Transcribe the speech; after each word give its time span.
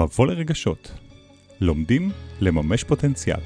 מבוא 0.00 0.26
לרגשות. 0.26 0.92
לומדים 1.60 2.10
לממש 2.40 2.84
פוטנציאל. 2.84 3.40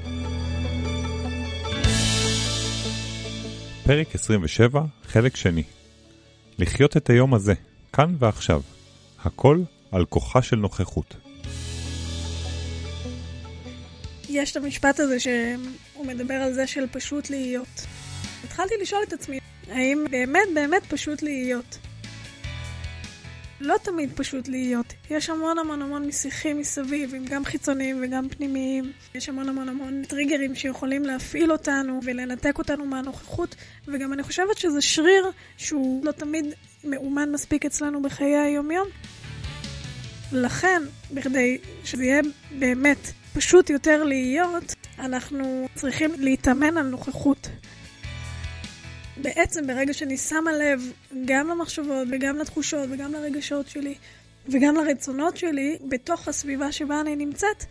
פרק 3.85 4.15
27, 4.15 4.81
חלק 5.03 5.35
שני. 5.35 5.63
לחיות 6.59 6.97
את 6.97 7.09
היום 7.09 7.33
הזה, 7.33 7.53
כאן 7.93 8.15
ועכשיו. 8.19 8.61
הכל 9.23 9.61
על 9.91 10.05
כוחה 10.05 10.41
של 10.41 10.55
נוכחות. 10.55 11.15
יש 14.29 14.51
את 14.51 14.57
המשפט 14.57 14.99
הזה 14.99 15.19
שהוא 15.19 16.05
מדבר 16.05 16.33
על 16.33 16.53
זה 16.53 16.67
של 16.67 16.87
פשוט 16.91 17.29
להיות. 17.29 17.85
התחלתי 18.43 18.73
לשאול 18.81 19.01
את 19.07 19.13
עצמי, 19.13 19.39
האם 19.67 20.05
באמת 20.11 20.47
באמת 20.55 20.85
פשוט 20.85 21.21
להיות? 21.21 21.77
לא 23.61 23.75
תמיד 23.83 24.09
פשוט 24.15 24.47
להיות. 24.47 24.93
יש 25.09 25.29
המון 25.29 25.57
המון 25.59 25.81
המון 25.81 26.07
מסיחים 26.07 26.59
מסביב, 26.59 27.15
הם 27.15 27.25
גם 27.25 27.45
חיצוניים 27.45 27.99
וגם 28.01 28.29
פנימיים. 28.29 28.91
יש 29.15 29.29
המון 29.29 29.49
המון 29.49 29.69
המון 29.69 30.03
טריגרים 30.07 30.55
שיכולים 30.55 31.03
להפעיל 31.03 31.51
אותנו 31.51 31.99
ולנתק 32.03 32.57
אותנו 32.57 32.85
מהנוכחות, 32.85 33.55
וגם 33.87 34.13
אני 34.13 34.23
חושבת 34.23 34.57
שזה 34.57 34.81
שריר 34.81 35.31
שהוא 35.57 36.05
לא 36.05 36.11
תמיד 36.11 36.45
מאומן 36.83 37.31
מספיק 37.31 37.65
אצלנו 37.65 38.01
בחיי 38.01 38.35
היומיום. 38.35 38.87
לכן, 40.31 40.81
בכדי 41.13 41.57
שזה 41.83 42.03
יהיה 42.03 42.21
באמת 42.59 43.11
פשוט 43.33 43.69
יותר 43.69 44.03
להיות, 44.03 44.75
אנחנו 44.99 45.67
צריכים 45.75 46.11
להתאמן 46.17 46.77
על 46.77 46.87
נוכחות. 46.87 47.49
בעצם 49.17 49.67
ברגע 49.67 49.93
שאני 49.93 50.17
שמה 50.17 50.51
לב 50.51 50.91
גם 51.25 51.47
למחשבות 51.47 52.07
וגם 52.11 52.37
לתחושות 52.37 52.89
וגם 52.91 53.11
לרגשות 53.13 53.67
שלי 53.67 53.95
וגם 54.47 54.75
לרצונות 54.75 55.37
שלי 55.37 55.77
בתוך 55.89 56.27
הסביבה 56.27 56.71
שבה 56.71 57.01
אני 57.01 57.15
נמצאת, 57.15 57.65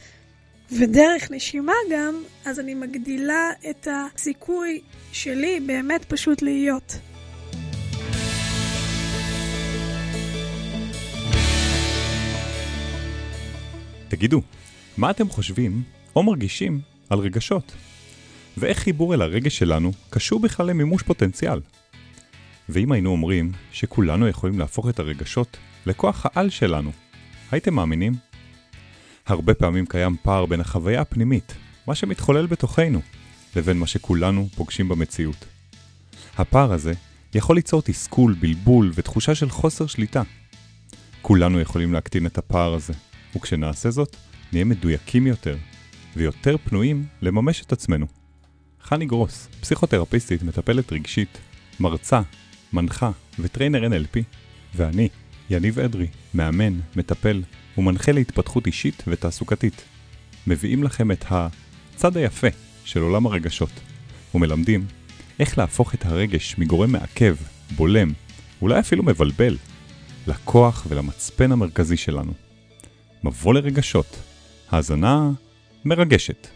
ודרך 0.72 1.31
נשימה 1.31 1.72
גם, 1.92 2.22
אז 2.45 2.61
אני 2.61 2.75
מגדילה 2.75 3.50
את 3.70 3.89
הסיכוי 3.91 4.81
שלי 5.12 5.61
באמת 5.61 6.05
פשוט 6.05 6.42
להיות. 6.42 6.98
תגידו, 14.09 14.42
מה 14.97 15.11
אתם 15.11 15.28
חושבים 15.28 15.83
או 16.17 16.22
מרגישים 16.22 16.81
על 17.11 17.19
רגשות? 17.19 17.72
ואיך 18.56 18.78
חיבור 18.78 19.14
אל 19.14 19.22
הרגש 19.22 19.58
שלנו 19.58 19.92
קשור 20.10 20.41
בכלל 20.41 20.66
למימוש 20.66 21.02
פוטנציאל? 21.02 21.60
ואם 22.69 22.92
היינו 22.92 23.10
אומרים 23.10 23.52
שכולנו 23.72 24.28
יכולים 24.28 24.58
להפוך 24.58 24.88
את 24.88 24.98
הרגשות 24.98 25.56
לכוח 25.86 26.27
העל 26.27 26.50
שלנו, 26.50 26.92
הייתם 27.50 27.75
מאמינים? 27.75 28.12
הרבה 29.27 29.55
פעמים 29.55 29.86
קיים 29.86 30.16
פער 30.22 30.47
בין 30.47 30.60
החוויה 30.60 31.00
הפנימית, 31.00 31.55
מה 31.86 31.94
שמתחולל 31.94 32.47
בתוכנו, 32.47 33.00
לבין 33.56 33.78
מה 33.78 33.86
שכולנו 33.86 34.48
פוגשים 34.55 34.88
במציאות. 34.88 35.44
הפער 36.36 36.72
הזה 36.72 36.92
יכול 37.34 37.56
ליצור 37.56 37.82
תסכול, 37.82 38.34
בלבול 38.41 38.92
ותחושה 38.94 39.34
של 39.34 39.50
חוסר 39.50 39.86
שליטה. 39.86 40.22
כולנו 41.22 41.60
יכולים 41.60 41.92
להקטין 41.92 42.27
את 42.27 42.38
הפער 42.38 42.75
הזה, 42.75 42.92
וכשנעשה 43.36 43.91
זאת, 43.91 44.16
נהיה 44.52 44.64
מדויקים 44.64 45.27
יותר, 45.27 45.56
ויותר 46.16 46.56
פנויים 46.64 47.05
לממש 47.22 47.62
את 47.62 47.72
עצמנו. 47.72 48.23
חני 48.85 49.07
גרוס, 49.07 49.49
פסיכותרפיסטית, 49.61 50.43
מטפלת 50.43 50.93
רגשית, 50.93 51.39
מרצה, 51.81 52.21
מנחה 52.73 53.11
וטריינר 53.39 53.89
NLP, 53.89 54.19
ואני, 54.75 55.09
יניב 55.51 55.79
אדרי, 55.79 56.07
מאמן, 56.35 56.81
מטפל 56.97 57.43
ומנחה 57.79 58.12
להתפתחות 58.12 58.67
אישית 58.67 59.03
ותעסוקתית. 59.06 59.84
מביאים 60.47 60.84
לכם 60.84 61.11
את 61.11 61.25
הצד 61.31 62.17
היפה 62.17 62.47
של 62.84 63.00
עולם 63.00 63.27
הרגשות, 63.27 63.71
ומלמדים 64.34 64.87
איך 65.41 65.59
להפוך 65.59 65.94
את 65.94 66.06
הרגש 66.06 66.55
מגורם 66.59 66.93
מעכב, 66.93 67.37
בולם, 67.77 68.12
אולי 68.62 68.81
אפילו 68.81 69.03
מבלבל, 69.03 69.56
לכוח 70.27 70.87
ולמצפן 70.89 71.53
המרכזי 71.53 71.97
שלנו. 71.97 72.33
מבוא 73.25 73.55
לרגשות, 73.55 74.17
האזנה 74.71 75.31
מרגשת. 75.84 76.49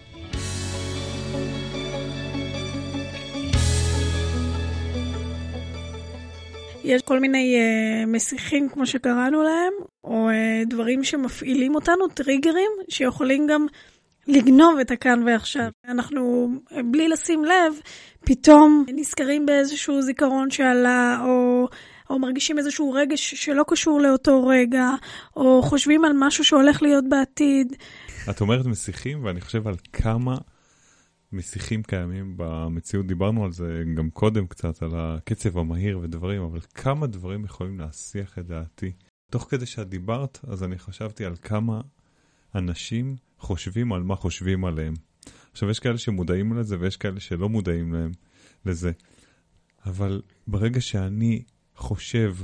יש 6.88 7.03
כל 7.03 7.21
מיני 7.21 7.56
uh, 7.56 8.06
מסיחים, 8.06 8.69
כמו 8.69 8.87
שקראנו 8.87 9.43
להם, 9.43 9.72
או 10.04 10.28
uh, 10.31 10.69
דברים 10.69 11.04
שמפעילים 11.04 11.75
אותנו, 11.75 12.09
טריגרים, 12.09 12.71
שיכולים 12.88 13.47
גם 13.47 13.66
לגנוב 14.26 14.78
את 14.78 14.91
הכאן 14.91 15.22
ועכשיו. 15.26 15.69
אנחנו, 15.88 16.49
בלי 16.84 17.09
לשים 17.09 17.44
לב, 17.44 17.81
פתאום 18.21 18.84
נזכרים 18.94 19.47
באיזשהו 19.47 20.03
זיכרון 20.03 20.50
שעלה, 20.50 21.21
או... 21.25 21.69
או 22.10 22.19
מרגישים 22.19 22.59
איזשהו 22.59 22.93
רגש 22.93 23.34
שלא 23.34 23.65
קשור 23.69 24.00
לאותו 24.00 24.47
רגע, 24.47 24.91
או 25.37 25.62
חושבים 25.62 26.05
על 26.05 26.12
משהו 26.15 26.44
שהולך 26.44 26.82
להיות 26.82 27.05
בעתיד. 27.09 27.76
את 28.31 28.41
אומרת 28.41 28.66
מסיחים, 28.66 29.25
ואני 29.25 29.41
חושב 29.41 29.69
על 29.69 29.75
כמה 29.93 30.37
מסיחים 31.33 31.83
קיימים 31.83 32.34
במציאות. 32.37 33.06
דיברנו 33.06 33.44
על 33.44 33.53
זה 33.53 33.83
גם 33.94 34.11
קודם 34.11 34.47
קצת, 34.47 34.83
על 34.83 34.91
הקצב 34.94 35.59
המהיר 35.59 35.99
ודברים, 35.99 36.43
אבל 36.43 36.61
כמה 36.61 37.06
דברים 37.06 37.44
יכולים 37.44 37.78
להסיח 37.78 38.39
את 38.39 38.47
דעתי. 38.47 38.93
תוך 39.31 39.47
כדי 39.50 39.67
שאת 39.67 39.88
דיברת, 39.88 40.38
אז 40.49 40.65
אני 40.65 40.78
חשבתי 40.78 41.25
על 41.25 41.37
כמה 41.37 41.81
אנשים 42.55 43.17
חושבים 43.38 43.93
על 43.93 44.03
מה 44.03 44.17
חושבים 44.17 44.65
עליהם. 44.65 44.94
עכשיו, 45.53 45.71
יש 45.71 45.81
כאלה 45.81 45.99
שמודעים 45.99 46.56
לזה 46.56 46.77
ויש 46.81 46.97
כאלה 46.97 47.21
שלא 47.21 47.49
מודעים 47.49 47.93
להם, 47.93 48.11
לזה. 48.67 48.93
אבל 49.87 50.22
ברגע 50.47 50.81
שאני 50.81 51.43
חושב 51.75 52.34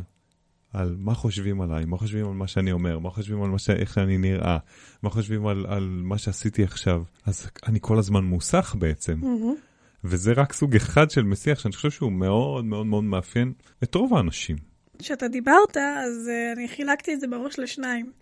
על 0.75 0.97
מה 0.99 1.15
חושבים 1.15 1.61
עליי, 1.61 1.85
מה 1.85 1.97
חושבים 1.97 2.27
על 2.27 2.33
מה 2.33 2.47
שאני 2.47 2.73
אומר, 2.73 2.99
מה 2.99 3.11
חושבים 3.11 3.43
על 3.43 3.51
מה 3.51 3.59
ש... 3.59 3.71
איך 3.71 3.99
אני 3.99 4.19
נראה, 4.19 4.59
מה 5.03 5.11
חושבים 5.11 5.47
על, 5.47 5.67
על 5.69 6.01
מה 6.03 6.19
שעשיתי 6.19 6.65
עכשיו, 6.65 7.03
אז 7.27 7.51
אני 7.67 7.79
כל 7.83 7.99
הזמן 7.99 8.25
מוסך 8.25 8.75
בעצם. 8.79 9.21
Mm-hmm. 9.23 9.61
וזה 10.05 10.33
רק 10.33 10.53
סוג 10.53 10.77
אחד 10.77 11.11
של 11.11 11.23
מסיח 11.23 11.59
שאני 11.59 11.75
חושב 11.75 11.91
שהוא 11.91 12.13
מאוד 12.13 12.65
מאוד 12.65 12.87
מאוד 12.87 13.05
מאפיין 13.05 13.53
את 13.83 13.95
רוב 13.95 14.15
האנשים. 14.15 14.57
כשאתה 14.99 15.29
דיברת, 15.29 15.77
אז 15.77 16.31
uh, 16.31 16.59
אני 16.59 16.69
חילקתי 16.69 17.15
את 17.15 17.21
זה 17.21 17.27
בראש 17.27 17.59
לשניים. 17.59 18.13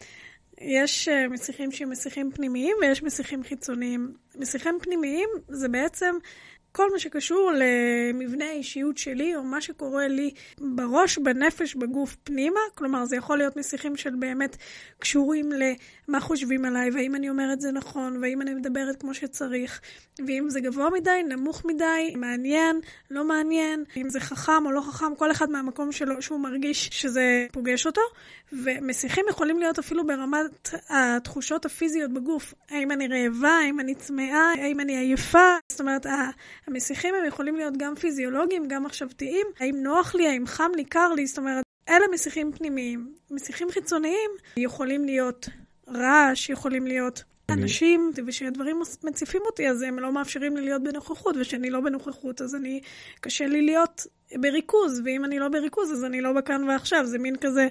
יש 0.60 1.08
uh, 1.08 1.32
מסיחים 1.32 1.72
שהם 1.72 1.90
מסיחים 1.90 2.30
פנימיים 2.34 2.76
ויש 2.80 3.02
מסיחים 3.02 3.42
חיצוניים. 3.42 4.12
מסיחים 4.38 4.78
פנימיים 4.82 5.28
זה 5.48 5.68
בעצם 5.68 6.14
כל 6.72 6.92
מה 6.92 6.98
שקשור 6.98 7.50
למבנה 7.54 8.44
האישיות 8.44 8.98
שלי, 8.98 9.36
או 9.36 9.42
מה 9.42 9.60
שקורה 9.60 10.08
לי 10.08 10.30
בראש, 10.58 11.18
בנפש, 11.18 11.74
בגוף 11.74 12.16
פנימה. 12.24 12.60
כלומר, 12.74 13.04
זה 13.04 13.16
יכול 13.16 13.38
להיות 13.38 13.56
מסיכים 13.56 13.96
של 13.96 14.14
באמת 14.18 14.56
קשורים 14.98 15.52
למה 16.12 16.20
חושבים 16.20 16.64
עליי, 16.64 16.90
והאם 16.90 17.14
אני 17.14 17.30
אומרת 17.30 17.60
זה 17.60 17.72
נכון, 17.72 18.16
והאם 18.22 18.42
אני 18.42 18.54
מדברת 18.54 19.00
כמו 19.00 19.14
שצריך, 19.14 19.80
ואם 20.26 20.50
זה 20.50 20.60
גבוה 20.60 20.90
מדי, 20.90 21.22
נמוך 21.28 21.64
מדי, 21.64 22.14
מעניין, 22.16 22.80
לא 23.10 23.24
מעניין, 23.24 23.84
אם 23.96 24.08
זה 24.08 24.20
חכם 24.20 24.66
או 24.66 24.72
לא 24.72 24.80
חכם, 24.80 25.14
כל 25.14 25.30
אחד 25.30 25.50
מהמקום 25.50 25.92
שלו, 25.92 26.22
שהוא 26.22 26.40
מרגיש 26.40 26.88
שזה 26.92 27.46
פוגש 27.52 27.86
אותו. 27.86 28.00
ומסיכים 28.52 29.24
יכולים 29.30 29.58
להיות 29.58 29.78
אפילו 29.78 30.06
ברמת 30.06 30.70
התחושות 30.88 31.66
הפיזיות 31.66 32.12
בגוף. 32.12 32.54
האם 32.70 32.90
אני 32.90 33.08
רעבה, 33.08 33.50
האם 33.50 33.80
אני 33.80 33.94
צמאה, 33.94 34.52
האם 34.58 34.80
אני 34.80 34.96
עייפה. 34.96 35.56
זאת 35.68 35.80
אומרת, 35.80 36.06
המסיכים 36.66 37.14
הם 37.14 37.24
יכולים 37.24 37.56
להיות 37.56 37.76
גם 37.76 37.94
פיזיולוגיים, 37.94 38.68
גם 38.68 38.84
מחשבתיים. 38.84 39.46
האם 39.60 39.74
נוח 39.82 40.14
לי, 40.14 40.28
האם 40.28 40.46
חם 40.46 40.70
לי, 40.76 40.84
קר 40.84 41.12
לי, 41.12 41.26
זאת 41.26 41.38
אומרת, 41.38 41.64
אלה 41.88 42.04
מסיכים 42.12 42.52
פנימיים. 42.52 43.12
מסיכים 43.30 43.70
חיצוניים 43.70 44.30
יכולים 44.56 45.04
להיות 45.04 45.48
רעש, 45.88 46.50
יכולים 46.50 46.86
להיות 46.86 47.24
אנשים, 47.50 48.12
ושהדברים 48.26 48.80
מציפים 49.04 49.42
אותי, 49.46 49.68
אז 49.68 49.82
הם 49.82 49.98
לא 49.98 50.12
מאפשרים 50.12 50.56
לי 50.56 50.64
להיות 50.64 50.82
בנוכחות, 50.82 51.36
וכשאני 51.40 51.70
לא 51.70 51.80
בנוכחות, 51.80 52.42
אז 52.42 52.54
אני, 52.54 52.80
קשה 53.20 53.46
לי 53.46 53.62
להיות 53.62 54.06
בריכוז, 54.40 55.02
ואם 55.04 55.24
אני 55.24 55.38
לא 55.38 55.48
בריכוז, 55.48 55.92
אז 55.92 56.04
אני 56.04 56.20
לא 56.20 56.32
בכאן 56.32 56.64
ועכשיו. 56.68 57.06
זה 57.06 57.18
מין 57.18 57.36
כזה 57.36 57.68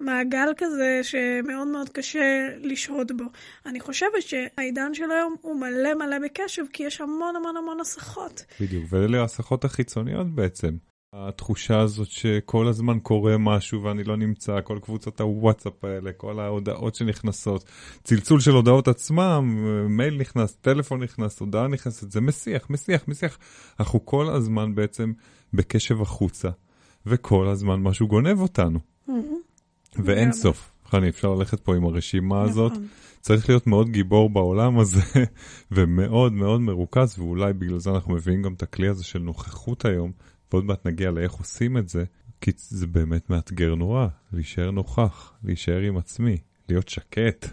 מעגל 0.00 0.52
כזה 0.56 1.00
שמאוד 1.02 1.68
מאוד 1.68 1.88
קשה 1.88 2.48
לשהות 2.60 3.12
בו. 3.12 3.24
אני 3.66 3.80
חושבת 3.80 4.22
שהעידן 4.22 4.94
של 4.94 5.10
היום 5.10 5.36
הוא 5.40 5.60
מלא 5.60 5.94
מלא 5.94 6.18
בקשב, 6.18 6.64
כי 6.72 6.82
יש 6.82 7.00
המון 7.00 7.36
המון 7.36 7.56
המון 7.56 7.80
הסחות. 7.80 8.44
בדיוק, 8.60 8.84
ואלה 8.88 9.20
ההסחות 9.20 9.64
החיצוניות 9.64 10.34
בעצם. 10.34 10.70
התחושה 11.12 11.80
הזאת 11.80 12.08
שכל 12.08 12.68
הזמן 12.68 12.98
קורה 12.98 13.38
משהו 13.38 13.82
ואני 13.82 14.04
לא 14.04 14.16
נמצא, 14.16 14.60
כל 14.64 14.78
קבוצות 14.82 15.20
הוואטסאפ 15.20 15.84
האלה, 15.84 16.12
כל 16.12 16.40
ההודעות 16.40 16.94
שנכנסות, 16.94 17.64
צלצול 18.04 18.40
של 18.40 18.50
הודעות 18.50 18.88
עצמם, 18.88 19.64
מייל 19.88 20.16
נכנס, 20.16 20.54
טלפון 20.54 21.02
נכנס, 21.02 21.40
הודעה 21.40 21.68
נכנסת, 21.68 22.10
זה 22.10 22.20
מסיח, 22.20 22.70
מסיח, 22.70 23.08
מסיח. 23.08 23.38
אנחנו 23.80 24.06
כל 24.06 24.30
הזמן 24.30 24.74
בעצם 24.74 25.12
בקשב 25.52 26.02
החוצה, 26.02 26.48
וכל 27.06 27.48
הזמן 27.48 27.80
משהו 27.80 28.08
גונב 28.08 28.40
אותנו. 28.40 28.78
ואין 30.04 30.32
סוף. 30.32 30.70
חני, 30.86 31.08
אפשר 31.08 31.34
ללכת 31.34 31.60
פה 31.60 31.76
עם 31.76 31.84
הרשימה 31.84 32.42
הזאת. 32.42 32.72
נכון. 32.72 32.86
צריך 33.20 33.48
להיות 33.48 33.66
מאוד 33.66 33.88
גיבור 33.90 34.30
בעולם 34.30 34.78
הזה, 34.78 35.02
ומאוד 35.72 36.32
מאוד 36.32 36.60
מרוכז, 36.60 37.18
ואולי 37.18 37.52
בגלל 37.52 37.78
זה 37.78 37.90
אנחנו 37.90 38.14
מביאים 38.14 38.42
גם 38.42 38.52
את 38.52 38.62
הכלי 38.62 38.88
הזה 38.88 39.04
של 39.04 39.18
נוכחות 39.18 39.84
היום, 39.84 40.12
ועוד 40.52 40.64
מעט 40.64 40.86
נגיע 40.86 41.10
לאיך 41.10 41.32
עושים 41.32 41.78
את 41.78 41.88
זה, 41.88 42.04
כי 42.40 42.50
זה 42.56 42.86
באמת 42.86 43.30
מאתגר 43.30 43.74
נורא, 43.74 44.06
להישאר 44.32 44.70
נוכח, 44.70 45.32
להישאר 45.44 45.80
עם 45.80 45.96
עצמי, 45.96 46.36
להיות 46.68 46.88
שקט, 46.88 47.46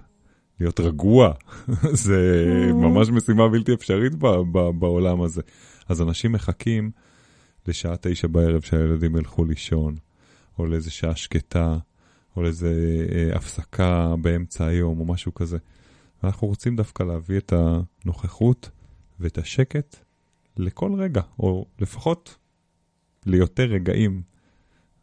להיות 0.59 0.79
רגוע. 0.79 1.33
זה 2.05 2.41
ממש 2.73 3.09
משימה 3.09 3.49
בלתי 3.49 3.73
אפשרית 3.73 4.15
ב- 4.15 4.41
ב- 4.51 4.79
בעולם 4.79 5.21
הזה. 5.21 5.41
אז 5.89 6.01
אנשים 6.01 6.31
מחכים 6.31 6.91
לשעה 7.67 7.95
תשע 8.01 8.27
בערב 8.27 8.61
שהילדים 8.61 9.15
ילכו 9.15 9.45
לישון, 9.45 9.95
או 10.59 10.65
לאיזה 10.65 10.91
שעה 10.91 11.15
שקטה, 11.15 11.77
או 12.35 12.43
לאיזה 12.43 13.05
אה, 13.11 13.35
הפסקה 13.35 14.15
באמצע 14.21 14.65
היום, 14.65 14.99
או 14.99 15.05
משהו 15.05 15.33
כזה. 15.33 15.57
אנחנו 16.23 16.47
רוצים 16.47 16.75
דווקא 16.75 17.03
להביא 17.03 17.37
את 17.37 17.53
הנוכחות 17.55 18.69
ואת 19.19 19.37
השקט 19.37 19.95
לכל 20.57 20.93
רגע, 20.93 21.21
או 21.39 21.65
לפחות 21.79 22.37
ליותר 23.25 23.63
רגעים 23.63 24.21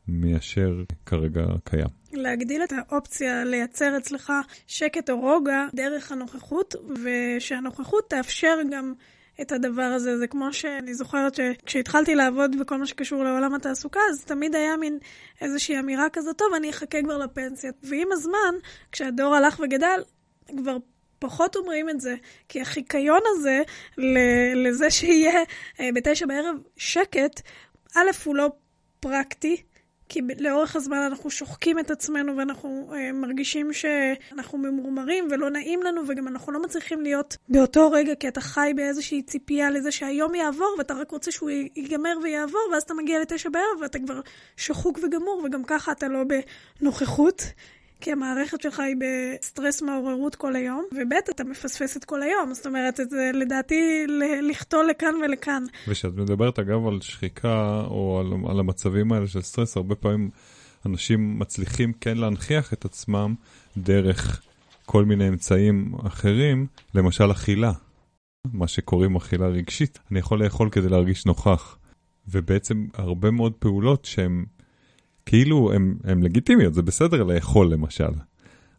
מאשר 0.09 0.85
כרגע 1.07 1.45
קיים. 1.65 1.89
להגדיל 2.13 2.65
את 2.65 2.73
האופציה 2.73 3.45
לייצר 3.45 3.97
אצלך 3.97 4.33
שקט 4.67 5.11
או 5.11 5.21
רוגע 5.21 5.67
דרך 5.75 6.13
הנוכחות, 6.13 6.75
ושהנוכחות 7.05 8.11
תאפשר 8.11 8.59
גם 8.71 8.93
את 9.41 9.53
הדבר 9.53 9.83
הזה. 9.83 10.19
זה 10.19 10.27
כמו 10.27 10.53
שאני 10.53 10.95
זוכרת 10.95 11.35
שכשהתחלתי 11.35 12.15
לעבוד 12.15 12.57
בכל 12.61 12.79
מה 12.79 12.87
שקשור 12.87 13.25
לעולם 13.25 13.55
התעסוקה, 13.55 14.01
אז 14.11 14.25
תמיד 14.25 14.55
היה 14.55 14.77
מין 14.77 14.99
איזושהי 15.41 15.79
אמירה 15.79 16.07
כזאת, 16.13 16.39
טוב, 16.39 16.55
אני 16.57 16.71
אחכה 16.71 17.03
כבר 17.03 17.19
לפנסיה. 17.19 17.71
ועם 17.83 18.09
הזמן, 18.13 18.55
כשהדור 18.93 19.35
הלך 19.35 19.61
וגדל, 19.65 20.03
כבר 20.57 20.77
פחות 21.19 21.57
אומרים 21.57 21.91
את 21.91 22.01
זה, 22.01 22.15
כי 22.49 22.61
החיקיון 22.61 23.21
הזה 23.27 23.63
לזה 24.55 24.91
שיהיה 24.91 25.41
אה, 25.81 25.89
בתשע 25.95 26.27
בערב 26.27 26.57
שקט, 26.77 27.41
א', 27.97 28.11
הוא 28.25 28.37
לא 28.37 28.51
פרקטי, 29.01 29.63
כי 30.09 30.21
לאורך 30.39 30.77
הזמן 30.77 30.97
אנחנו 30.97 31.31
שוחקים 31.31 31.79
את 31.79 31.91
עצמנו 31.91 32.37
ואנחנו 32.37 32.93
אה, 32.95 33.13
מרגישים 33.13 33.73
שאנחנו 33.73 34.59
ממורמרים 34.59 35.29
ולא 35.31 35.51
נעים 35.51 35.83
לנו, 35.83 36.03
וגם 36.09 36.29
אנחנו 36.29 36.53
לא 36.53 36.63
מצליחים 36.63 37.01
להיות 37.01 37.37
באותו 37.49 37.91
רגע, 37.91 38.15
כי 38.15 38.29
אתה 38.29 38.41
חי 38.41 38.73
באיזושהי 38.77 39.23
ציפייה 39.23 39.71
לזה 39.71 39.93
שהיום 39.93 40.35
יעבור, 40.35 40.75
ואתה 40.79 40.95
רק 40.95 41.11
רוצה 41.11 41.33
שהוא 41.33 41.51
ייגמר 41.51 42.15
ויעבור, 42.23 42.69
ואז 42.73 42.83
אתה 42.83 42.95
מגיע 42.95 43.21
לתשע 43.21 43.49
בערב 43.49 43.81
ואתה 43.81 43.99
כבר 43.99 44.21
שחוק 44.57 44.99
וגמור, 45.03 45.43
וגם 45.45 45.65
ככה 45.65 45.93
אתה 45.93 46.09
לא 46.09 46.21
בנוכחות. 46.81 47.43
כי 48.03 48.13
המערכת 48.13 48.61
שלך 48.61 48.81
היא 48.81 48.97
בסטרס 48.99 49.83
מעוררות 49.83 50.35
כל 50.35 50.57
היום, 50.57 50.85
וב' 50.93 51.13
אתה 51.31 51.45
מפספס 51.45 51.97
את 51.97 52.05
כל 52.05 52.23
היום, 52.23 52.55
זאת 52.55 52.67
אומרת, 52.67 52.97
זה 53.11 53.31
לדעתי 53.35 54.07
לכתול 54.51 54.87
לכאן 54.91 55.15
ולכאן. 55.25 55.65
וכשאת 55.89 56.15
מדברת 56.17 56.59
אגב 56.59 56.87
על 56.87 57.01
שחיקה 57.01 57.83
או 57.87 58.21
על, 58.21 58.51
על 58.51 58.61
המצבים 58.61 59.13
האלה 59.13 59.27
של 59.27 59.43
סטרס, 59.43 59.77
הרבה 59.77 59.95
פעמים 59.95 60.31
אנשים 60.87 61.39
מצליחים 61.39 61.93
כן 61.93 62.19
להנכיח 62.19 62.73
את 62.73 62.85
עצמם 62.85 63.35
דרך 63.77 64.43
כל 64.87 65.05
מיני 65.05 65.29
אמצעים 65.29 65.93
אחרים, 66.07 66.67
למשל 66.95 67.31
אכילה, 67.31 67.73
מה 68.53 68.69
שקוראים 68.69 69.17
אכילה 69.17 69.47
רגשית. 69.47 69.99
אני 70.11 70.19
יכול 70.19 70.45
לאכול 70.45 70.71
כדי 70.71 70.89
להרגיש 70.89 71.27
נוכח. 71.27 71.79
ובעצם 72.29 72.87
הרבה 72.95 73.31
מאוד 73.31 73.53
פעולות 73.53 74.05
שהן 74.05 74.45
כאילו 75.27 75.73
הן 76.05 76.23
לגיטימיות, 76.23 76.75
זה 76.75 76.83
בסדר 76.83 77.23
לאכול 77.23 77.73
למשל, 77.73 78.11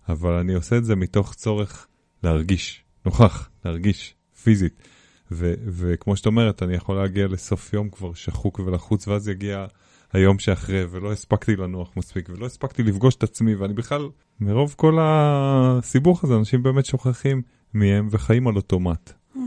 אבל 0.10 0.34
אני 0.34 0.54
עושה 0.54 0.78
את 0.78 0.86
זה 0.86 0.96
מתוך 0.96 1.34
צורך 1.34 1.88
להרגיש, 2.24 2.84
נוכח, 3.06 3.50
להרגיש, 3.66 4.16
פיזית. 4.44 4.88
ו- 5.32 5.54
וכמו 5.68 6.16
שאת 6.16 6.26
אומרת, 6.26 6.64
אני 6.64 6.76
יכול 6.76 6.96
להגיע 6.96 7.28
לסוף 7.28 7.74
יום 7.74 7.90
כבר 7.90 8.14
שחוק 8.14 8.60
ולחוץ, 8.60 9.08
ואז 9.08 9.28
יגיע 9.28 9.66
היום 10.14 10.40
שאחרי, 10.40 10.86
ולא 10.90 11.12
הספקתי 11.12 11.56
לנוח 11.56 11.98
מספיק, 11.98 12.30
ולא 12.30 12.46
הספקתי 12.46 12.84
לפגוש 12.84 13.16
את 13.16 13.24
עצמי, 13.24 13.56
ואני 13.56 13.74
בכלל, 13.74 14.10
מרוב 14.40 14.74
כל 14.78 14.98
הסיבוך 15.02 16.24
הזה, 16.24 16.36
אנשים 16.36 16.64
באמת 16.64 16.86
שוכחים 16.86 17.42
מהם 17.74 18.08
וחיים 18.12 18.48
על 18.48 18.56
אוטומט. 18.56 19.10
Mm-hmm. 19.36 19.40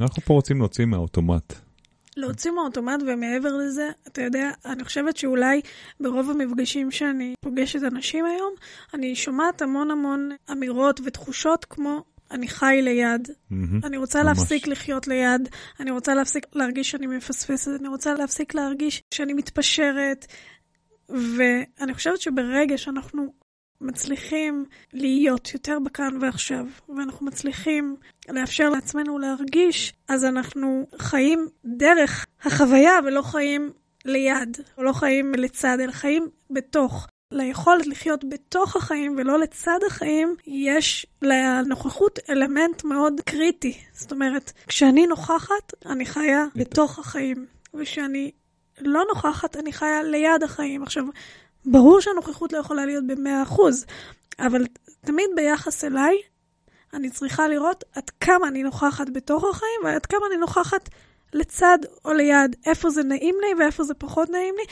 אנחנו 0.00 0.22
פה 0.22 0.34
רוצים 0.34 0.58
להוציא 0.58 0.84
מהאוטומט. 0.84 1.67
להוציא 2.18 2.50
מהאוטומט, 2.50 3.02
ומעבר 3.06 3.56
לזה, 3.56 3.88
אתה 4.06 4.22
יודע, 4.22 4.50
אני 4.66 4.84
חושבת 4.84 5.16
שאולי 5.16 5.60
ברוב 6.00 6.30
המפגשים 6.30 6.90
שאני 6.90 7.34
פוגשת 7.40 7.82
אנשים 7.82 8.24
היום, 8.24 8.54
אני 8.94 9.16
שומעת 9.16 9.62
המון 9.62 9.90
המון 9.90 10.30
אמירות 10.52 11.00
ותחושות 11.04 11.64
כמו 11.64 12.04
אני 12.30 12.48
חי 12.48 12.78
ליד, 12.82 13.28
mm-hmm, 13.28 13.54
אני 13.86 13.96
רוצה 13.96 14.22
ממש. 14.22 14.38
להפסיק 14.38 14.66
לחיות 14.66 15.08
ליד, 15.08 15.48
אני 15.80 15.90
רוצה 15.90 16.14
להפסיק 16.14 16.46
להרגיש 16.54 16.90
שאני 16.90 17.06
מפספסת, 17.06 17.70
אני 17.80 17.88
רוצה 17.88 18.14
להפסיק 18.14 18.54
להרגיש 18.54 19.02
שאני 19.14 19.32
מתפשרת, 19.32 20.26
ואני 21.08 21.94
חושבת 21.94 22.20
שברגע 22.20 22.78
שאנחנו 22.78 23.32
מצליחים 23.80 24.64
להיות 24.92 25.54
יותר 25.54 25.78
בכאן 25.84 26.18
ועכשיו, 26.20 26.66
ואנחנו 26.96 27.26
מצליחים 27.26 27.96
לאפשר 28.28 28.68
לעצמנו 28.68 29.18
להרגיש, 29.18 29.92
אז 30.08 30.24
אנחנו 30.24 30.86
חיים 30.98 31.48
דרך 31.64 32.26
החוויה 32.44 32.92
ולא 33.04 33.22
חיים 33.22 33.70
ליד, 34.04 34.56
או 34.78 34.82
לא 34.82 34.92
חיים 34.92 35.32
לצד, 35.34 35.78
אלא 35.80 35.92
חיים 35.92 36.28
בתוך. 36.50 37.06
ליכולת 37.32 37.86
לחיות 37.86 38.24
בתוך 38.28 38.76
החיים 38.76 39.14
ולא 39.18 39.38
לצד 39.38 39.78
החיים, 39.86 40.34
יש 40.46 41.06
לנוכחות 41.22 42.18
אלמנט 42.30 42.84
מאוד 42.84 43.20
קריטי. 43.24 43.78
זאת 43.92 44.12
אומרת, 44.12 44.52
כשאני 44.66 45.06
נוכחת, 45.06 45.72
אני 45.86 46.06
חיה 46.06 46.44
בתוך 46.56 46.98
החיים, 46.98 47.46
וכשאני 47.74 48.30
לא 48.80 49.04
נוכחת, 49.08 49.56
אני 49.56 49.72
חיה 49.72 50.02
ליד 50.02 50.42
החיים. 50.42 50.82
עכשיו, 50.82 51.04
ברור 51.64 52.00
שהנוכחות 52.00 52.52
לא 52.52 52.58
יכולה 52.58 52.86
להיות 52.86 53.04
ב-100%, 53.06 53.60
אבל 54.38 54.66
תמיד 55.00 55.30
ביחס 55.36 55.84
אליי, 55.84 56.16
אני 56.94 57.10
צריכה 57.10 57.48
לראות 57.48 57.84
עד 57.94 58.10
כמה 58.10 58.48
אני 58.48 58.62
נוכחת 58.62 59.10
בתוך 59.10 59.44
החיים 59.50 59.80
ועד 59.84 60.06
כמה 60.06 60.26
אני 60.30 60.36
נוכחת 60.36 60.88
לצד 61.32 61.78
או 62.04 62.12
ליד, 62.12 62.56
איפה 62.66 62.90
זה 62.90 63.02
נעים 63.02 63.34
לי 63.40 63.54
ואיפה 63.58 63.84
זה 63.84 63.94
פחות 63.94 64.30
נעים 64.30 64.54
לי, 64.58 64.64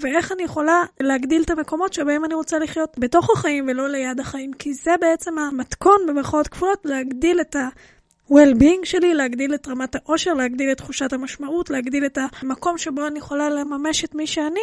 ואיך 0.00 0.32
אני 0.32 0.42
יכולה 0.42 0.82
להגדיל 1.00 1.42
את 1.42 1.50
המקומות 1.50 1.92
שבהם 1.92 2.24
אני 2.24 2.34
רוצה 2.34 2.58
לחיות 2.58 2.96
בתוך 2.98 3.30
החיים 3.30 3.66
ולא 3.68 3.88
ליד 3.88 4.20
החיים, 4.20 4.52
כי 4.52 4.74
זה 4.74 4.94
בעצם 5.00 5.38
המתכון 5.38 5.98
במרכאות 6.08 6.48
כפולות, 6.48 6.80
להגדיל 6.84 7.40
את 7.40 7.56
ה... 7.56 7.68
well-being 8.30 8.84
שלי, 8.84 9.14
להגדיל 9.14 9.54
את 9.54 9.68
רמת 9.68 9.94
העושר, 9.94 10.34
להגדיל 10.34 10.72
את 10.72 10.76
תחושת 10.76 11.12
המשמעות, 11.12 11.70
להגדיל 11.70 12.06
את 12.06 12.18
המקום 12.42 12.78
שבו 12.78 13.06
אני 13.06 13.18
יכולה 13.18 13.50
לממש 13.50 14.04
את 14.04 14.14
מי 14.14 14.26
שאני 14.26 14.60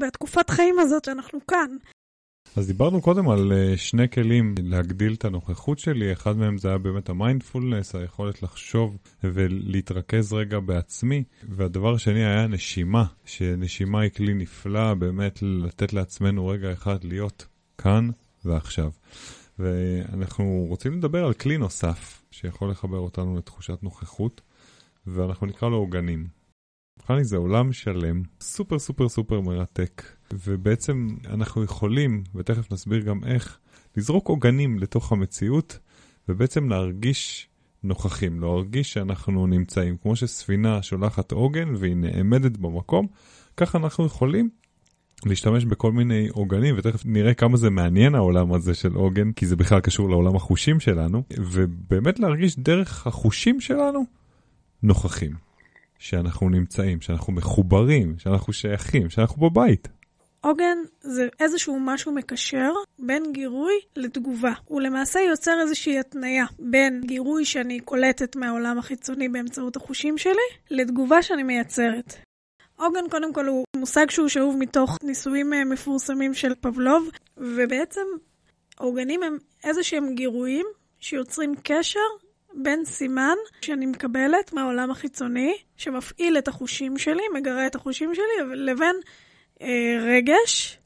בתקופת 0.00 0.50
חיים 0.50 0.78
הזאת 0.78 1.04
שאנחנו 1.04 1.46
כאן. 1.46 1.76
אז 2.56 2.66
דיברנו 2.66 3.02
קודם 3.02 3.28
על 3.28 3.52
אה, 3.52 3.76
שני 3.76 4.10
כלים 4.10 4.54
להגדיל 4.62 5.14
את 5.14 5.24
הנוכחות 5.24 5.78
שלי, 5.78 6.12
אחד 6.12 6.36
מהם 6.36 6.58
זה 6.58 6.68
היה 6.68 6.78
באמת 6.78 7.08
המיינדפולנס, 7.08 7.94
היכולת 7.94 8.42
לחשוב 8.42 8.96
ולהתרכז 9.24 10.32
רגע 10.32 10.60
בעצמי, 10.60 11.24
והדבר 11.48 11.94
השני 11.94 12.24
היה 12.24 12.46
נשימה, 12.46 13.04
שנשימה 13.24 14.00
היא 14.00 14.10
כלי 14.10 14.34
נפלא 14.34 14.94
באמת 14.94 15.38
לתת 15.42 15.92
לעצמנו 15.92 16.46
רגע 16.46 16.72
אחד 16.72 17.04
להיות 17.04 17.46
כאן 17.78 18.10
ועכשיו. 18.44 18.90
ואנחנו 19.58 20.66
רוצים 20.68 20.98
לדבר 20.98 21.24
על 21.24 21.32
כלי 21.32 21.58
נוסף 21.58 22.22
שיכול 22.30 22.70
לחבר 22.70 22.98
אותנו 22.98 23.36
לתחושת 23.38 23.82
נוכחות, 23.82 24.40
ואנחנו 25.06 25.46
נקרא 25.46 25.68
לו 25.68 25.76
עוגנים. 25.76 26.26
חני 27.06 27.24
זה 27.24 27.36
עולם 27.36 27.72
שלם, 27.72 28.22
סופר 28.40 28.78
סופר 28.78 29.08
סופר 29.08 29.40
מרתק, 29.40 30.02
ובעצם 30.32 31.08
אנחנו 31.26 31.64
יכולים, 31.64 32.24
ותכף 32.34 32.72
נסביר 32.72 33.00
גם 33.00 33.24
איך, 33.24 33.58
לזרוק 33.96 34.28
עוגנים 34.28 34.78
לתוך 34.78 35.12
המציאות, 35.12 35.78
ובעצם 36.28 36.68
להרגיש 36.68 37.48
נוכחים, 37.82 38.40
להרגיש 38.40 38.92
שאנחנו 38.92 39.46
נמצאים. 39.46 39.96
כמו 39.96 40.16
שספינה 40.16 40.82
שולחת 40.82 41.32
עוגן 41.32 41.74
והיא 41.76 41.96
נעמדת 41.96 42.56
במקום, 42.56 43.06
ככה 43.56 43.78
אנחנו 43.78 44.06
יכולים 44.06 44.50
להשתמש 45.26 45.64
בכל 45.64 45.92
מיני 45.92 46.28
עוגנים, 46.28 46.74
ותכף 46.78 47.02
נראה 47.04 47.34
כמה 47.34 47.56
זה 47.56 47.70
מעניין 47.70 48.14
העולם 48.14 48.52
הזה 48.52 48.74
של 48.74 48.94
עוגן, 48.94 49.32
כי 49.32 49.46
זה 49.46 49.56
בכלל 49.56 49.80
קשור 49.80 50.10
לעולם 50.10 50.36
החושים 50.36 50.80
שלנו, 50.80 51.22
ובאמת 51.38 52.20
להרגיש 52.20 52.58
דרך 52.58 53.06
החושים 53.06 53.60
שלנו 53.60 54.04
נוכחים. 54.82 55.48
שאנחנו 55.98 56.48
נמצאים, 56.48 57.00
שאנחנו 57.00 57.32
מחוברים, 57.32 58.14
שאנחנו 58.18 58.52
שייכים, 58.52 59.10
שאנחנו 59.10 59.50
בבית. 59.50 59.88
עוגן 60.40 60.78
זה 61.00 61.28
איזשהו 61.40 61.78
משהו 61.80 62.12
מקשר 62.12 62.72
בין 62.98 63.22
גירוי 63.32 63.74
לתגובה. 63.96 64.52
הוא 64.64 64.80
למעשה 64.80 65.20
יוצר 65.20 65.58
איזושהי 65.62 65.98
התניה 65.98 66.44
בין 66.58 67.00
גירוי 67.06 67.44
שאני 67.44 67.80
קולטת 67.80 68.36
מהעולם 68.36 68.78
החיצוני 68.78 69.28
באמצעות 69.28 69.76
החושים 69.76 70.18
שלי, 70.18 70.48
לתגובה 70.70 71.22
שאני 71.22 71.42
מייצרת. 71.42 72.27
עוגן 72.78 73.08
קודם 73.10 73.32
כל 73.32 73.46
הוא 73.46 73.64
מושג 73.76 74.10
שהוא 74.10 74.28
שאוב 74.28 74.56
מתוך 74.58 74.98
ניסויים 75.02 75.52
אה, 75.52 75.64
מפורסמים 75.64 76.34
של 76.34 76.54
פבלוב, 76.60 77.08
ובעצם 77.36 78.06
עוגנים 78.78 79.22
הם 79.22 79.38
איזה 79.64 79.82
שהם 79.82 80.14
גירויים 80.14 80.66
שיוצרים 81.00 81.54
קשר 81.62 82.00
בין 82.54 82.84
סימן 82.84 83.36
שאני 83.60 83.86
מקבלת 83.86 84.52
מהעולם 84.52 84.90
החיצוני, 84.90 85.54
שמפעיל 85.76 86.38
את 86.38 86.48
החושים 86.48 86.98
שלי, 86.98 87.22
מגרה 87.34 87.66
את 87.66 87.74
החושים 87.74 88.14
שלי, 88.14 88.56
לבין 88.56 88.96
אה, 89.62 89.98
רגש, 90.00 90.78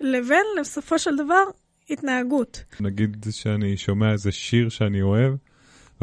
לבין, 0.00 0.46
בסופו 0.60 0.98
של 0.98 1.16
דבר, 1.16 1.44
התנהגות. 1.90 2.64
נגיד 2.80 3.26
שאני 3.30 3.76
שומע 3.76 4.12
איזה 4.12 4.32
שיר 4.32 4.68
שאני 4.68 5.02
אוהב, 5.02 5.34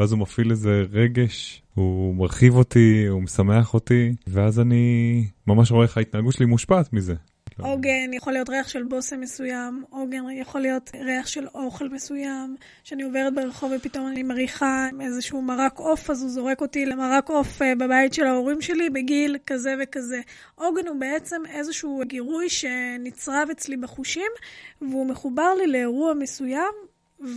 ואז 0.02 0.12
הוא 0.12 0.20
מפעיל 0.20 0.50
איזה 0.50 0.84
רגש, 0.92 1.62
הוא 1.74 2.14
מרחיב 2.14 2.54
אותי, 2.56 3.06
הוא 3.06 3.22
משמח 3.22 3.74
אותי, 3.74 4.12
ואז 4.26 4.60
אני 4.60 5.24
ממש 5.46 5.72
רואה 5.72 5.82
איך 5.82 5.96
ההתנהגות 5.96 6.34
שלי 6.34 6.46
מושפעת 6.46 6.92
מזה. 6.92 7.14
עוגן 7.58 8.12
יכול 8.12 8.32
להיות 8.32 8.50
ריח 8.50 8.68
של 8.68 8.82
בושם 8.82 9.20
מסוים, 9.20 9.84
עוגן 9.90 10.22
יכול 10.30 10.60
להיות 10.60 10.90
ריח 10.94 11.26
של 11.26 11.46
אוכל 11.54 11.88
מסוים, 11.88 12.56
שאני 12.84 13.02
עוברת 13.02 13.34
ברחוב 13.34 13.72
ופתאום 13.76 14.08
אני 14.08 14.22
מריחה 14.22 14.88
איזשהו 15.00 15.42
מרק 15.42 15.78
עוף, 15.78 16.10
אז 16.10 16.22
הוא 16.22 16.30
זורק 16.30 16.60
אותי 16.60 16.86
למרק 16.86 17.30
עוף 17.30 17.62
אה, 17.62 17.74
בבית 17.74 18.14
של 18.14 18.26
ההורים 18.26 18.60
שלי 18.60 18.90
בגיל 18.90 19.36
כזה 19.46 19.74
וכזה. 19.82 20.20
עוגן 20.54 20.86
הוא 20.86 21.00
בעצם 21.00 21.42
איזשהו 21.50 22.02
גירוי 22.06 22.48
שנצרב 22.48 23.48
אצלי 23.52 23.76
בחושים, 23.76 24.32
והוא 24.80 25.06
מחובר 25.06 25.54
לי 25.58 25.66
לאירוע 25.66 26.14
מסוים, 26.14 26.72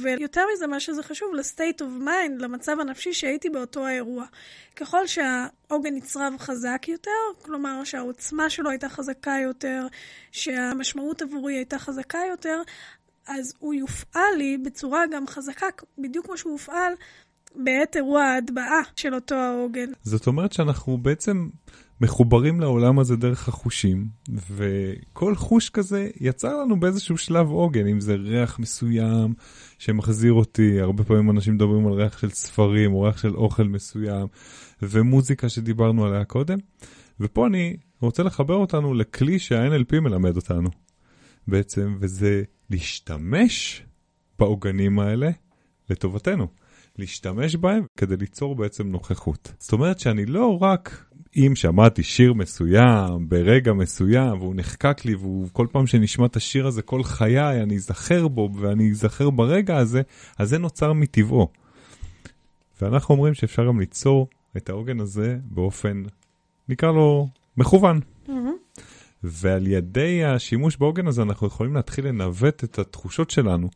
ויותר 0.01 0.42
מזה, 0.54 0.68
מה 0.68 0.80
שזה 0.80 1.04
חשוב, 1.04 1.34
ל-state 1.34 1.80
of 1.80 2.06
mind, 2.08 2.39
למצב 2.44 2.80
הנפשי 2.80 3.13
שהייתי 3.13 3.50
באותו 3.50 3.86
האירוע. 3.86 4.25
ככל 4.75 5.08
שהעוגן 5.08 5.96
נצרב 5.96 6.34
חזק 6.38 6.86
יותר, 6.88 7.12
כלומר 7.42 7.84
שהעוצמה 7.84 8.50
שלו 8.50 8.70
הייתה 8.70 8.89
חזקה 8.89 9.36
יותר, 9.44 9.88
שהמשמעות 10.32 11.22
עבורי 11.22 11.56
הייתה 11.56 11.80
חזקה 11.80 12.20
יותר, 12.30 12.62
אז 13.27 13.54
הוא 13.60 13.74
יופעל 13.74 14.36
לי 14.38 14.58
בצורה 14.58 15.04
גם 15.12 15.27
חזקה, 15.27 15.68
בדיוק 15.98 16.25
כמו 16.25 16.38
שהוא 16.38 16.51
הופעל 16.51 16.94
בעת 17.56 17.96
אירוע 17.96 18.24
ההטבעה 18.24 18.82
של 18.96 19.15
אותו 19.15 19.36
העוגן. 19.36 19.92
זאת 20.04 20.27
אומרת 20.27 20.54
שאנחנו 20.54 20.98
בעצם 20.98 21.48
מחוברים 22.01 22.59
לעולם 22.59 22.99
הזה 22.99 23.15
דרך 23.15 23.47
החושים, 23.47 24.07
וכל 24.55 25.35
חוש 25.35 25.69
כזה 25.69 26.09
יצר 26.19 26.61
לנו 26.61 26.79
באיזשהו 26.79 27.17
שלב 27.17 27.49
עוגן, 27.49 27.87
אם 27.87 27.99
זה 27.99 28.15
ריח 28.15 28.59
מסוים 28.59 29.33
שמחזיר 29.79 30.33
אותי, 30.33 30.81
הרבה 30.81 31.03
פעמים 31.03 31.29
אנשים 31.29 31.53
מדברים 31.53 31.87
על 31.87 31.93
ריח 31.93 32.17
של 32.17 32.29
ספרים 32.29 32.93
או 32.93 33.01
ריח 33.01 33.17
של 33.17 33.35
אוכל 33.35 33.63
מסוים, 33.63 34.27
ומוזיקה 34.81 35.49
שדיברנו 35.49 36.05
עליה 36.05 36.25
קודם, 36.25 36.57
ופה 37.19 37.47
אני 37.47 37.77
רוצה 38.01 38.23
לחבר 38.23 38.55
אותנו 38.55 38.93
לכלי 38.93 39.39
שה-NLP 39.39 39.99
מלמד 39.99 40.35
אותנו 40.35 40.69
בעצם, 41.47 41.97
וזה 41.99 42.43
להשתמש 42.69 43.83
בעוגנים 44.39 44.99
האלה 44.99 45.29
לטובתנו. 45.89 46.47
להשתמש 46.97 47.55
בהם 47.55 47.83
כדי 47.97 48.17
ליצור 48.17 48.55
בעצם 48.55 48.87
נוכחות. 48.87 49.53
זאת 49.59 49.73
אומרת 49.73 49.99
שאני 49.99 50.25
לא 50.25 50.57
רק 50.61 51.05
אם 51.36 51.51
שמעתי 51.56 52.04
שיר 52.04 52.34
מסוים 52.34 53.30
ברגע 53.30 53.74
מסוים 53.74 54.42
והוא 54.42 54.56
נחקק 54.56 55.06
לי 55.06 55.15
וכל 55.15 55.68
פעם 55.72 55.88
שנשמע 55.88 56.25
את 56.25 56.36
השיר 56.36 56.68
הזה 56.68 56.82
כל 56.82 57.04
חיי 57.04 57.63
אני 57.63 57.75
אזכר 57.75 58.27
בו 58.27 58.50
ואני 58.56 58.92
אזכר 58.92 59.30
ברגע 59.30 59.77
הזה, 59.77 60.01
אז 60.38 60.50
זה 60.50 60.58
נוצר 60.58 60.94
מטבעו. 60.94 61.48
ואנחנו 62.82 63.15
אומרים 63.15 63.34
שאפשר 63.34 63.68
גם 63.68 63.80
ליצור 63.80 64.27
את 64.58 64.70
העוגן 64.70 65.00
הזה 65.00 65.38
באופן, 65.44 66.04
נקרא 66.70 66.92
לו, 66.92 67.27
מכוון. 67.58 68.00
Mm-hmm. 68.27 68.32
ועל 69.24 69.68
ידי 69.68 70.24
השימוש 70.24 70.77
בעוגן 70.77 71.08
הזה 71.08 71.22
אנחנו 71.22 71.48
יכולים 71.48 71.74
להתחיל 71.74 72.08
לנווט 72.08 72.63
את 72.63 72.80
התחושות 72.80 73.30
שלנו. 73.30 73.70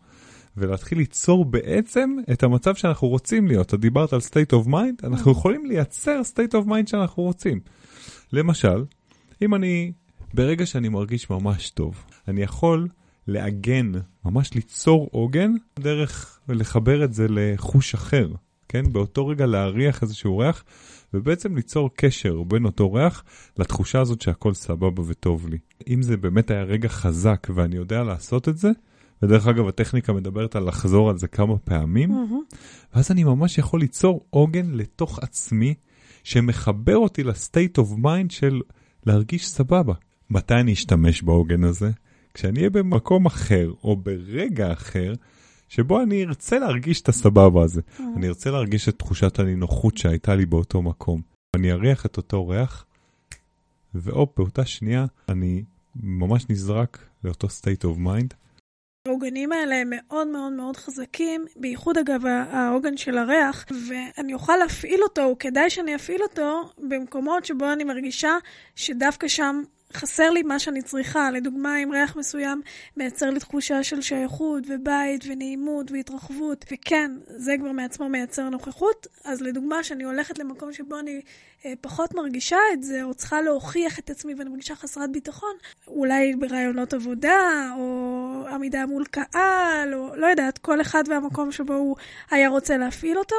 ולהתחיל 0.60 0.98
ליצור 0.98 1.46
בעצם 1.46 2.16
את 2.32 2.44
המצב 2.44 2.76
שאנחנו 2.76 3.08
רוצים 3.08 3.48
להיות. 3.48 3.68
אתה 3.68 3.78
דיברת 3.78 4.14
על 4.14 4.20
state 4.20 4.56
of 4.56 4.68
mind, 4.68 5.08
אנחנו 5.08 5.32
יכולים 5.32 5.66
לייצר 5.66 6.22
state 6.34 6.52
of 6.52 6.68
mind 6.68 6.90
שאנחנו 6.90 7.24
רוצים. 7.24 7.60
למשל, 8.34 8.86
אם 9.42 9.56
אני, 9.56 9.92
ברגע 10.34 10.66
שאני 10.66 10.90
מרגיש 10.90 11.30
ממש 11.30 11.70
טוב, 11.70 12.04
אני 12.28 12.42
יכול 12.42 12.88
לעגן, 13.28 13.92
ממש 14.26 14.54
ליצור 14.54 15.10
עוגן, 15.12 15.52
דרך 15.80 16.40
לחבר 16.50 17.04
את 17.04 17.14
זה 17.14 17.26
לחוש 17.30 17.94
אחר, 17.94 18.28
כן? 18.70 18.94
באותו 18.94 19.28
רגע 19.28 19.46
להריח 19.46 20.04
איזשהו 20.04 20.38
ריח, 20.38 20.64
ובעצם 21.14 21.56
ליצור 21.56 21.90
קשר 21.96 22.44
בין 22.44 22.66
אותו 22.66 22.94
ריח 22.94 23.24
לתחושה 23.58 24.02
הזאת 24.02 24.22
שהכל 24.22 24.54
סבבה 24.54 25.02
וטוב 25.08 25.48
לי. 25.48 25.58
אם 25.88 26.02
זה 26.02 26.18
באמת 26.18 26.52
היה 26.52 26.64
רגע 26.64 26.90
חזק 26.90 27.48
ואני 27.56 27.76
יודע 27.76 28.04
לעשות 28.04 28.50
את 28.50 28.58
זה, 28.58 28.70
ודרך 29.24 29.48
אגב, 29.48 29.68
הטכניקה 29.68 30.14
מדברת 30.14 30.56
על 30.56 30.68
לחזור 30.68 31.10
על 31.10 31.18
זה 31.18 31.28
כמה 31.28 31.58
פעמים, 31.58 32.12
mm-hmm. 32.12 32.56
ואז 32.94 33.12
אני 33.12 33.24
ממש 33.24 33.58
יכול 33.58 33.80
ליצור 33.80 34.26
עוגן 34.30 34.72
לתוך 34.72 35.20
עצמי, 35.20 35.74
שמחבר 36.24 36.98
אותי 36.98 37.24
ל 37.24 37.33
state 37.33 37.78
of 37.78 37.92
mind 37.98 38.32
של 38.32 38.62
להרגיש 39.06 39.50
סבבה. 39.50 39.94
מתי 40.30 40.54
אני 40.54 40.74
אשתמש 40.74 41.22
בעוגן 41.22 41.64
הזה? 41.64 41.92
כשאני 42.34 42.60
אהיה 42.60 42.70
במקום 42.70 43.26
אחר, 43.26 43.72
או 43.84 43.96
ברגע 43.96 44.74
אחר, 44.74 45.14
שבו 45.68 46.02
אני 46.02 46.26
ארצה 46.26 46.60
להרגיש 46.60 47.02
את 47.02 47.10
הסבבה 47.10 47.64
הזה. 47.64 47.82
Mm-hmm. 47.82 48.04
אני 48.18 48.28
ארצה 48.28 48.52
להרגיש 48.52 48.90
את 48.90 49.00
תחושת 49.00 49.40
הנינוחות 49.40 49.98
שהייתה 49.98 50.36
לי 50.36 50.46
באותו 50.46 50.82
מקום. 50.82 51.22
אני 51.56 51.72
אריח 51.72 52.06
את 52.06 52.18
אותו 52.18 52.48
ריח, 52.48 52.86
והופ, 53.94 54.30
באותה 54.38 54.66
שנייה 54.66 55.06
אני 55.30 55.64
ממש 55.96 56.46
נזרק 56.50 57.06
לאותו 57.24 57.48
state 57.48 57.84
of 57.84 57.98
mind, 57.98 58.34
העוגנים 59.08 59.52
האלה 59.52 59.76
הם 59.76 59.90
מאוד 59.90 60.28
מאוד 60.28 60.52
מאוד 60.52 60.78
חזקים, 60.78 61.46
בייחוד 61.56 61.98
אגב 61.98 62.26
העוגן 62.26 62.98
של 62.98 63.18
הריח, 63.18 63.66
ואני 63.88 64.34
אוכל 64.34 64.58
להפעיל 64.58 65.04
אותו, 65.04 65.24
או 65.24 65.38
כדאי 65.40 65.70
שאני 65.70 65.96
אפעיל 65.96 66.24
אותו, 66.24 66.70
במקומות 66.78 67.46
שבו 67.46 67.74
אני 67.74 67.84
מרגישה 67.84 68.38
שדווקא 68.76 69.28
שם 69.28 69.62
חסר 69.94 70.30
לי 70.30 70.44
מה 70.44 70.60
שאני 70.60 70.82
צריכה. 70.82 71.32
לדוגמה, 71.32 71.78
אם 71.84 71.92
ריח 71.92 72.16
מסוים 72.16 72.62
מייצר 72.98 73.30
לי 73.30 73.40
תחושה 73.40 73.84
של 73.84 74.02
שייכות 74.02 74.64
ובית 74.68 75.24
ונעימות 75.28 75.92
והתרחבות, 75.92 76.66
וכן, 76.72 77.12
זה 77.28 77.56
כבר 77.60 77.72
מעצמו 77.72 78.10
מייצר 78.10 78.50
נוכחות, 78.50 79.08
אז 79.24 79.42
לדוגמה, 79.42 79.84
שאני 79.84 80.04
הולכת 80.04 80.40
למקום 80.40 80.74
שבו 80.74 81.00
אני 81.00 81.22
אה, 81.66 81.74
פחות 81.82 82.14
מרגישה 82.14 82.58
את 82.74 82.84
זה, 82.84 83.04
או 83.04 83.14
צריכה 83.14 83.42
להוכיח 83.42 84.00
את 84.00 84.10
עצמי 84.10 84.34
ואני 84.34 84.50
מרגישה 84.50 84.76
חסרת 84.76 85.12
ביטחון, 85.12 85.56
אולי 85.88 86.36
ברעיונות 86.36 86.94
עבודה, 86.94 87.72
או 87.78 88.46
עמידה 88.52 88.86
מול 88.86 89.06
קהל, 89.06 89.94
או 89.94 90.16
לא 90.16 90.28
יודעת, 90.28 90.58
כל 90.58 90.82
אחד 90.82 91.04
והמקום 91.08 91.52
שבו 91.52 91.74
הוא 91.74 91.96
היה 92.32 92.50
רוצה 92.50 92.78
להפעיל 92.78 93.18
אותו, 93.18 93.36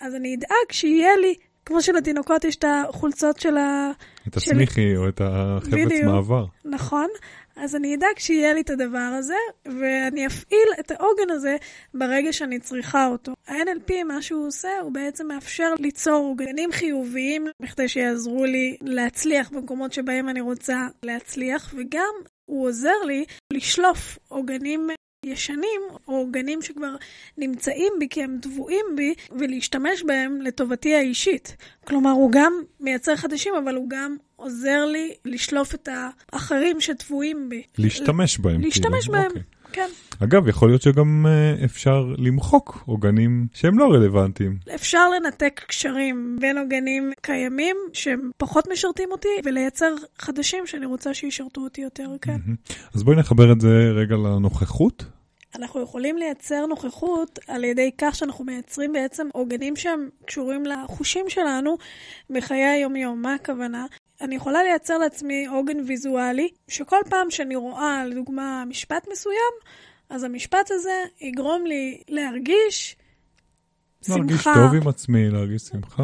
אז 0.00 0.14
אני 0.14 0.34
אדאג 0.34 0.72
שיהיה 0.72 1.16
לי 1.16 1.34
כמו 1.66 1.82
שלתינוקות 1.82 2.44
יש 2.44 2.56
את 2.56 2.64
החולצות 2.68 3.40
של 3.40 3.56
ה... 3.56 3.90
את 4.28 4.36
הצמיחי 4.36 4.96
או 4.96 5.08
את 5.08 5.20
החפץ 5.24 6.02
מעבר. 6.04 6.44
נכון. 6.64 7.08
אז 7.56 7.76
אני 7.76 7.94
אדאג 7.94 8.18
שיהיה 8.18 8.54
לי 8.54 8.60
את 8.60 8.70
הדבר 8.70 8.98
הזה, 9.18 9.34
ואני 9.66 10.26
אפעיל 10.26 10.68
את 10.80 10.90
העוגן 10.90 11.30
הזה 11.30 11.56
ברגע 11.94 12.32
שאני 12.32 12.58
צריכה 12.58 13.06
אותו. 13.06 13.32
ה-NLP, 13.48 14.04
מה 14.04 14.22
שהוא 14.22 14.46
עושה, 14.46 14.68
הוא 14.82 14.92
בעצם 14.92 15.26
מאפשר 15.26 15.74
ליצור 15.78 16.14
עוגנים 16.14 16.72
חיוביים, 16.72 17.46
בכדי 17.60 17.88
שיעזרו 17.88 18.44
לי 18.44 18.76
להצליח 18.80 19.50
במקומות 19.50 19.92
שבהם 19.92 20.28
אני 20.28 20.40
רוצה 20.40 20.86
להצליח, 21.02 21.74
וגם 21.76 22.14
הוא 22.44 22.68
עוזר 22.68 23.02
לי 23.06 23.24
לשלוף 23.52 24.18
עוגנים 24.28 24.88
ישנים, 25.26 25.80
או 26.08 26.26
גנים 26.30 26.62
שכבר 26.62 26.96
נמצאים 27.38 27.92
בי 27.98 28.08
כי 28.08 28.22
הם 28.22 28.38
טבועים 28.42 28.86
בי, 28.96 29.14
ולהשתמש 29.30 30.02
בהם 30.02 30.40
לטובתי 30.40 30.94
האישית. 30.94 31.56
כלומר, 31.86 32.10
הוא 32.10 32.32
גם 32.32 32.52
מייצר 32.80 33.16
חדשים, 33.16 33.54
אבל 33.64 33.74
הוא 33.74 33.90
גם 33.90 34.16
עוזר 34.36 34.84
לי 34.84 35.14
לשלוף 35.24 35.74
את 35.74 35.88
האחרים 36.32 36.80
שטבועים 36.80 37.48
בי. 37.48 37.62
להשתמש 37.78 38.38
בהם. 38.38 38.60
להשתמש 38.60 39.04
כאילו. 39.04 39.12
בהם. 39.12 39.26
אוקיי. 39.26 39.42
כן. 39.72 39.88
אגב, 40.24 40.48
יכול 40.48 40.68
להיות 40.68 40.82
שגם 40.82 41.26
uh, 41.26 41.64
אפשר 41.64 42.14
למחוק 42.18 42.82
עוגנים 42.86 43.46
שהם 43.54 43.78
לא 43.78 43.84
רלוונטיים. 43.84 44.56
אפשר 44.74 45.10
לנתק 45.10 45.60
קשרים 45.68 46.36
בין 46.40 46.58
עוגנים 46.58 47.12
קיימים 47.20 47.76
שהם 47.92 48.30
פחות 48.36 48.68
משרתים 48.72 49.08
אותי, 49.12 49.28
ולייצר 49.44 49.94
חדשים 50.18 50.66
שאני 50.66 50.86
רוצה 50.86 51.14
שישרתו 51.14 51.60
אותי 51.60 51.80
יותר, 51.80 52.08
כן. 52.20 52.36
אז 52.94 53.02
בואי 53.02 53.16
נחבר 53.16 53.52
את 53.52 53.60
זה 53.60 53.90
רגע 53.94 54.16
לנוכחות. 54.16 55.04
אנחנו 55.54 55.82
יכולים 55.82 56.16
לייצר 56.16 56.66
נוכחות 56.66 57.38
על 57.48 57.64
ידי 57.64 57.90
כך 57.98 58.14
שאנחנו 58.14 58.44
מייצרים 58.44 58.92
בעצם 58.92 59.28
עוגנים 59.32 59.76
שהם 59.76 60.08
קשורים 60.24 60.64
לחושים 60.66 61.24
שלנו 61.28 61.76
בחיי 62.30 62.64
היום-יום. 62.64 63.22
מה 63.22 63.34
הכוונה? 63.34 63.86
אני 64.22 64.34
יכולה 64.34 64.62
לייצר 64.62 64.98
לעצמי 64.98 65.46
עוגן 65.46 65.80
ויזואלי, 65.86 66.48
שכל 66.68 66.96
פעם 67.10 67.30
שאני 67.30 67.56
רואה, 67.56 68.06
לדוגמה, 68.06 68.64
משפט 68.68 69.08
מסוים, 69.12 69.52
אז 70.10 70.24
המשפט 70.24 70.70
הזה 70.70 71.02
יגרום 71.20 71.66
לי 71.66 72.02
להרגיש 72.08 72.96
שמחה. 74.06 74.16
להרגיש 74.16 74.44
טוב 74.44 74.74
עם 74.82 74.88
עצמי, 74.88 75.30
להרגיש 75.30 75.62
שמחה. 75.62 76.02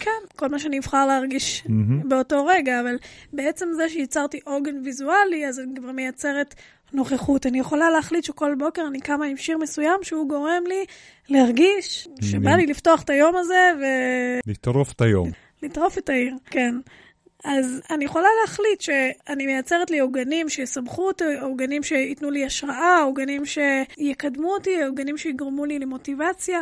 כן, 0.00 0.10
כל 0.36 0.48
מה 0.48 0.58
שאני 0.58 0.78
אבחר 0.78 1.06
להרגיש 1.06 1.62
מהמם. 1.68 2.08
באותו 2.08 2.46
רגע, 2.46 2.80
אבל 2.80 2.96
בעצם 3.32 3.68
זה 3.76 3.88
שייצרתי 3.88 4.40
עוגן 4.44 4.76
ויזואלי, 4.84 5.46
אז 5.48 5.60
אני 5.60 5.74
כבר 5.76 5.92
מייצרת 5.92 6.54
נוכחות. 6.92 7.46
אני 7.46 7.58
יכולה 7.58 7.90
להחליט 7.90 8.24
שכל 8.24 8.54
בוקר 8.54 8.82
אני 8.86 9.00
קמה 9.00 9.26
עם 9.26 9.36
שיר 9.36 9.58
מסוים 9.58 9.98
שהוא 10.02 10.28
גורם 10.28 10.62
לי 10.66 10.84
להרגיש 11.28 12.08
שבא 12.20 12.50
לי 12.50 12.66
לפתוח 12.66 13.02
את 13.02 13.10
היום 13.10 13.36
הזה 13.36 13.72
לטרוף 14.46 14.92
את 14.92 15.00
היום. 15.00 15.30
ולטרוף 15.62 15.98
את 15.98 16.08
העיר, 16.08 16.34
כן. 16.46 16.74
אז 17.44 17.82
אני 17.90 18.04
יכולה 18.04 18.28
להחליט 18.42 18.80
שאני 18.80 19.46
מייצרת 19.46 19.90
לי 19.90 19.98
עוגנים 19.98 20.48
שיסמכו 20.48 21.06
אותי, 21.06 21.24
עוגנים 21.40 21.82
שייתנו 21.82 22.30
לי 22.30 22.44
השראה, 22.44 23.02
עוגנים 23.02 23.42
שיקדמו 23.44 24.54
אותי, 24.54 24.82
עוגנים 24.82 25.18
שיגרמו 25.18 25.64
לי 25.64 25.78
למוטיבציה, 25.78 26.60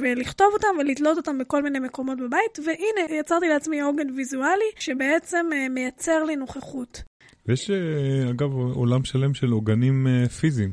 ולכתוב 0.00 0.46
אותם 0.52 0.68
ולתלות 0.78 1.16
אותם 1.16 1.38
בכל 1.38 1.62
מיני 1.62 1.78
מקומות 1.78 2.18
בבית, 2.18 2.58
והנה, 2.66 3.18
יצרתי 3.20 3.48
לעצמי 3.48 3.80
עוגן 3.80 4.10
ויזואלי 4.16 4.70
שבעצם 4.78 5.46
אה, 5.52 5.68
מייצר 5.68 6.24
לי 6.24 6.36
נוכחות. 6.36 7.02
ויש, 7.46 7.70
אה, 7.70 8.30
אגב, 8.30 8.52
עולם 8.54 9.04
שלם 9.04 9.34
של 9.34 9.50
עוגנים 9.50 10.06
אה, 10.06 10.28
פיזיים, 10.28 10.72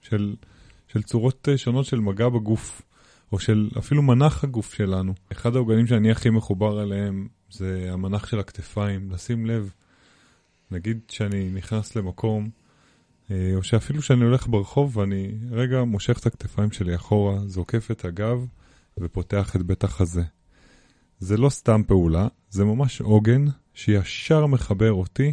של, 0.00 0.34
של 0.88 1.02
צורות 1.02 1.48
שונות 1.56 1.86
של 1.86 2.00
מגע 2.00 2.28
בגוף, 2.28 2.82
או 3.32 3.38
של 3.38 3.68
אפילו 3.78 4.02
מנח 4.02 4.44
הגוף 4.44 4.74
שלנו. 4.74 5.14
אחד 5.32 5.56
העוגנים 5.56 5.86
שאני 5.86 6.10
הכי 6.10 6.30
מחובר 6.30 6.82
אליהם 6.82 7.28
זה 7.50 7.88
המנח 7.92 8.26
של 8.26 8.40
הכתפיים, 8.40 9.10
לשים 9.10 9.46
לב, 9.46 9.72
נגיד 10.70 11.00
שאני 11.08 11.50
נכנס 11.50 11.96
למקום, 11.96 12.50
אה, 13.30 13.52
או 13.56 13.62
שאפילו 13.62 14.02
שאני 14.02 14.24
הולך 14.24 14.46
ברחוב 14.48 14.96
ואני 14.96 15.32
רגע 15.50 15.84
מושך 15.84 16.18
את 16.18 16.26
הכתפיים 16.26 16.72
שלי 16.72 16.94
אחורה, 16.94 17.38
זוקף 17.46 17.90
את 17.90 18.04
הגב 18.04 18.46
ופותח 18.98 19.56
את 19.56 19.62
בית 19.62 19.84
החזה. 19.84 20.22
זה 21.18 21.36
לא 21.36 21.48
סתם 21.48 21.82
פעולה, 21.86 22.28
זה 22.50 22.64
ממש 22.64 23.00
עוגן 23.00 23.44
שישר 23.74 24.46
מחבר 24.46 24.92
אותי 24.92 25.32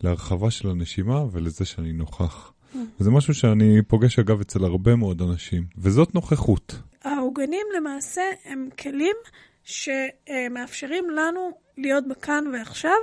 להרחבה 0.00 0.50
של 0.50 0.70
הנשימה 0.70 1.24
ולזה 1.32 1.64
שאני 1.64 1.92
נוכח. 1.92 2.52
וזה 3.00 3.10
משהו 3.10 3.34
שאני 3.34 3.82
פוגש 3.82 4.18
אגב 4.18 4.40
אצל 4.40 4.64
הרבה 4.64 4.96
מאוד 4.96 5.22
אנשים, 5.22 5.64
וזאת 5.78 6.14
נוכחות. 6.14 6.78
העוגנים 7.02 7.66
למעשה 7.76 8.22
הם 8.44 8.68
כלים 8.78 9.16
שמאפשרים 9.64 11.10
לנו 11.10 11.50
להיות 11.76 12.08
בכאן 12.08 12.44
ועכשיו, 12.52 12.96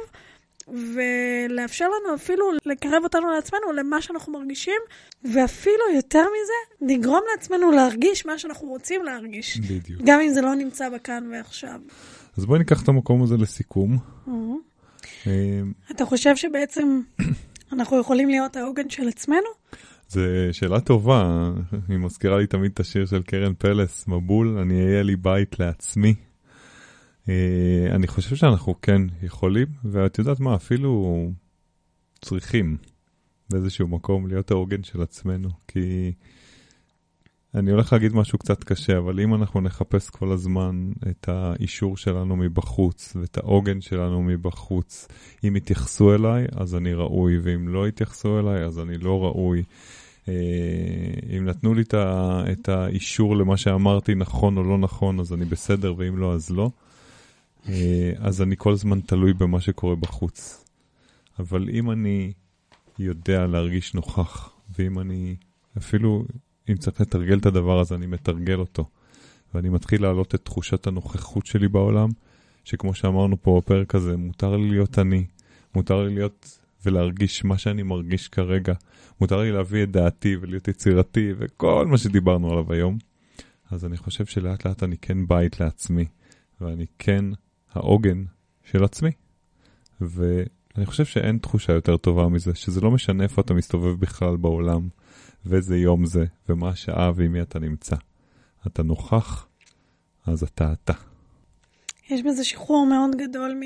ולאפשר 0.67 1.85
לנו 1.85 2.15
אפילו 2.15 2.45
לקרב 2.65 3.03
אותנו 3.03 3.31
לעצמנו, 3.31 3.71
למה 3.71 4.01
שאנחנו 4.01 4.33
מרגישים, 4.33 4.81
ואפילו 5.23 5.83
יותר 5.95 6.21
מזה, 6.23 6.87
לגרום 6.93 7.21
לעצמנו 7.35 7.71
להרגיש 7.71 8.25
מה 8.25 8.37
שאנחנו 8.37 8.67
רוצים 8.67 9.03
להרגיש, 9.03 9.57
בדיוק. 9.59 10.01
גם 10.05 10.19
אם 10.21 10.33
זה 10.33 10.41
לא 10.41 10.55
נמצא 10.55 10.89
בכאן 10.89 11.29
ועכשיו. 11.31 11.79
אז 12.37 12.45
בואי 12.45 12.59
ניקח 12.59 12.83
את 12.83 12.87
המקום 12.87 13.23
הזה 13.23 13.37
לסיכום. 13.37 13.97
אה, 15.27 15.31
אתה 15.91 16.05
חושב 16.05 16.35
שבעצם 16.35 17.01
אנחנו 17.73 17.99
יכולים 17.99 18.29
להיות 18.29 18.55
העוגן 18.55 18.89
של 18.89 19.07
עצמנו? 19.07 19.47
זו 20.09 20.21
שאלה 20.51 20.79
טובה, 20.79 21.51
היא 21.89 21.97
מזכירה 21.97 22.37
לי 22.37 22.47
תמיד 22.47 22.71
את 22.73 22.79
השיר 22.79 23.05
של 23.05 23.23
קרן 23.23 23.53
פלס, 23.57 24.07
מבול, 24.07 24.57
אני 24.57 24.85
אהיה 24.85 25.03
לי 25.03 25.15
בית 25.15 25.59
לעצמי. 25.59 26.15
אה, 27.29 27.95
אני 27.95 28.07
חושב 28.07 28.35
שאנחנו 28.35 28.81
כן 28.81 29.01
יכולים, 29.23 29.67
ואת 29.83 30.17
יודעת 30.17 30.39
מה, 30.39 30.55
אפילו 30.55 31.31
צריכים 32.21 32.77
באיזשהו 33.49 33.87
מקום 33.87 34.27
להיות 34.27 34.51
העוגן 34.51 34.83
של 34.83 35.01
עצמנו, 35.01 35.49
כי 35.67 36.11
אני 37.55 37.71
הולך 37.71 37.93
להגיד 37.93 38.15
משהו 38.15 38.39
קצת 38.39 38.63
קשה, 38.63 38.97
אבל 38.97 39.19
אם 39.19 39.35
אנחנו 39.35 39.61
נחפש 39.61 40.09
כל 40.09 40.31
הזמן 40.31 40.91
את 41.09 41.29
האישור 41.29 41.97
שלנו 41.97 42.35
מבחוץ 42.35 43.15
ואת 43.15 43.37
העוגן 43.37 43.81
שלנו 43.81 44.23
מבחוץ, 44.23 45.07
אם 45.47 45.55
יתייחסו 45.55 46.15
אליי, 46.15 46.45
אז 46.51 46.75
אני 46.75 46.93
ראוי, 46.93 47.39
ואם 47.39 47.67
לא 47.67 47.87
יתייחסו 47.87 48.39
אליי, 48.39 48.63
אז 48.63 48.79
אני 48.79 48.97
לא 48.97 49.23
ראוי. 49.23 49.63
אה, 50.29 50.33
אם 51.37 51.45
נתנו 51.45 51.73
לי 51.73 51.83
את 52.51 52.69
האישור 52.69 53.37
למה 53.37 53.57
שאמרתי 53.57 54.15
נכון 54.15 54.57
או 54.57 54.63
לא 54.63 54.77
נכון, 54.77 55.19
אז 55.19 55.33
אני 55.33 55.45
בסדר, 55.45 55.93
ואם 55.97 56.17
לא, 56.17 56.33
אז 56.33 56.49
לא. 56.49 56.69
אה, 57.69 58.11
אז 58.17 58.41
אני 58.41 58.55
כל 58.57 58.71
הזמן 58.71 58.99
תלוי 58.99 59.33
במה 59.33 59.61
שקורה 59.61 59.95
בחוץ. 59.95 60.65
אבל 61.39 61.69
אם 61.69 61.91
אני 61.91 62.33
יודע 62.99 63.47
להרגיש 63.47 63.93
נוכח, 63.93 64.49
ואם 64.79 64.99
אני 64.99 65.35
אפילו, 65.77 66.25
אם 66.69 66.77
צריך 66.77 67.01
לתרגל 67.01 67.37
את 67.37 67.45
הדבר 67.45 67.79
הזה, 67.79 67.95
אני 67.95 68.05
מתרגל 68.05 68.59
אותו. 68.59 68.89
ואני 69.53 69.69
מתחיל 69.69 70.01
להעלות 70.01 70.35
את 70.35 70.45
תחושת 70.45 70.87
הנוכחות 70.87 71.45
שלי 71.45 71.67
בעולם, 71.67 72.09
שכמו 72.63 72.93
שאמרנו 72.93 73.41
פה 73.41 73.61
בפרק 73.63 73.95
הזה, 73.95 74.17
מותר 74.17 74.57
לי 74.57 74.69
להיות 74.69 74.99
אני, 74.99 75.25
מותר 75.75 76.03
לי 76.03 76.15
להיות 76.15 76.59
ולהרגיש 76.85 77.45
מה 77.45 77.57
שאני 77.57 77.83
מרגיש 77.83 78.27
כרגע, 78.27 78.73
מותר 79.21 79.41
לי 79.41 79.51
להביא 79.51 79.83
את 79.83 79.91
דעתי 79.91 80.35
ולהיות 80.41 80.67
יצירתי 80.67 81.33
וכל 81.37 81.85
מה 81.87 81.97
שדיברנו 81.97 82.51
עליו 82.51 82.73
היום. 82.73 82.97
אז 83.71 83.85
אני 83.85 83.97
חושב 83.97 84.25
שלאט 84.25 84.65
לאט 84.65 84.83
אני 84.83 84.97
כן 84.97 85.27
בית 85.27 85.59
לעצמי, 85.59 86.05
ואני 86.61 86.85
כן 86.99 87.25
העוגן 87.77 88.23
של 88.63 88.83
עצמי. 88.83 89.11
ואני 90.01 90.85
חושב 90.85 91.05
שאין 91.05 91.37
תחושה 91.37 91.73
יותר 91.73 91.97
טובה 91.97 92.27
מזה, 92.27 92.55
שזה 92.55 92.81
לא 92.81 92.91
משנה 92.91 93.23
איפה 93.23 93.41
אתה 93.41 93.53
מסתובב 93.53 93.99
בכלל 93.99 94.37
בעולם, 94.37 94.87
ואיזה 95.45 95.77
יום 95.77 96.05
זה, 96.05 96.25
ומה 96.49 96.69
השעה 96.69 97.11
ועם 97.15 97.31
מי 97.31 97.41
אתה 97.41 97.59
נמצא. 97.59 97.95
אתה 98.67 98.83
נוכח, 98.83 99.47
אז 100.25 100.43
אתה 100.43 100.73
אתה. 100.73 100.93
יש 102.09 102.21
בזה 102.21 102.43
שחרור 102.43 102.85
מאוד 102.85 103.15
גדול 103.15 103.61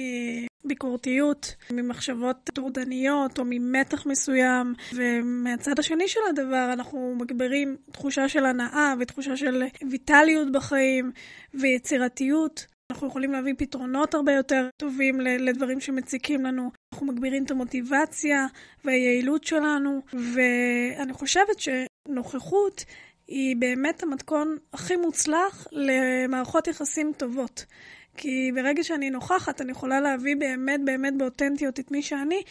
מביקורתיות, 0.66 1.56
ממחשבות 1.72 2.50
טורדניות 2.54 3.40
או 3.40 3.44
ממתח 3.48 4.06
מסוים, 4.06 4.74
ומהצד 4.94 5.80
השני 5.80 6.08
של 6.08 6.20
הדבר 6.30 6.70
אנחנו 6.74 7.16
מגבירים 7.20 7.78
תחושה 7.92 8.30
של 8.30 8.46
הנאה 8.46 8.94
ותחושה 9.00 9.38
של 9.38 9.64
ויטליות 9.92 10.52
בחיים 10.52 11.12
ויצירתיות. 11.54 12.66
אנחנו 12.92 13.08
יכולים 13.08 13.32
להביא 13.32 13.54
פתרונות 13.58 14.14
הרבה 14.14 14.34
יותר 14.34 14.70
טובים 14.78 15.22
לדברים 15.22 15.80
שמציקים 15.80 16.46
לנו. 16.46 16.72
אנחנו 16.94 17.08
מגבירים 17.08 17.44
את 17.44 17.52
המוטיבציה 17.52 18.46
והיעילות 18.86 19.44
שלנו, 19.44 20.02
ואני 20.14 21.14
חושבת 21.14 21.60
שנוכחות 21.60 22.86
היא 23.28 23.56
באמת 23.56 24.04
המתכון 24.04 24.58
הכי 24.74 24.96
מוצלח 24.96 25.68
למערכות 25.72 26.68
יחסים 26.68 27.12
טובות. 27.18 27.66
כי 28.18 28.52
ברגע 28.56 28.84
שאני 28.84 29.10
נוכחת, 29.10 29.62
אני 29.62 29.72
יכולה 29.72 30.02
להביא 30.02 30.36
באמת 30.36 30.80
באמת 30.86 31.18
באותנטיות 31.18 31.80
את 31.80 31.92
מי 31.92 32.02
שאני, 32.02 32.42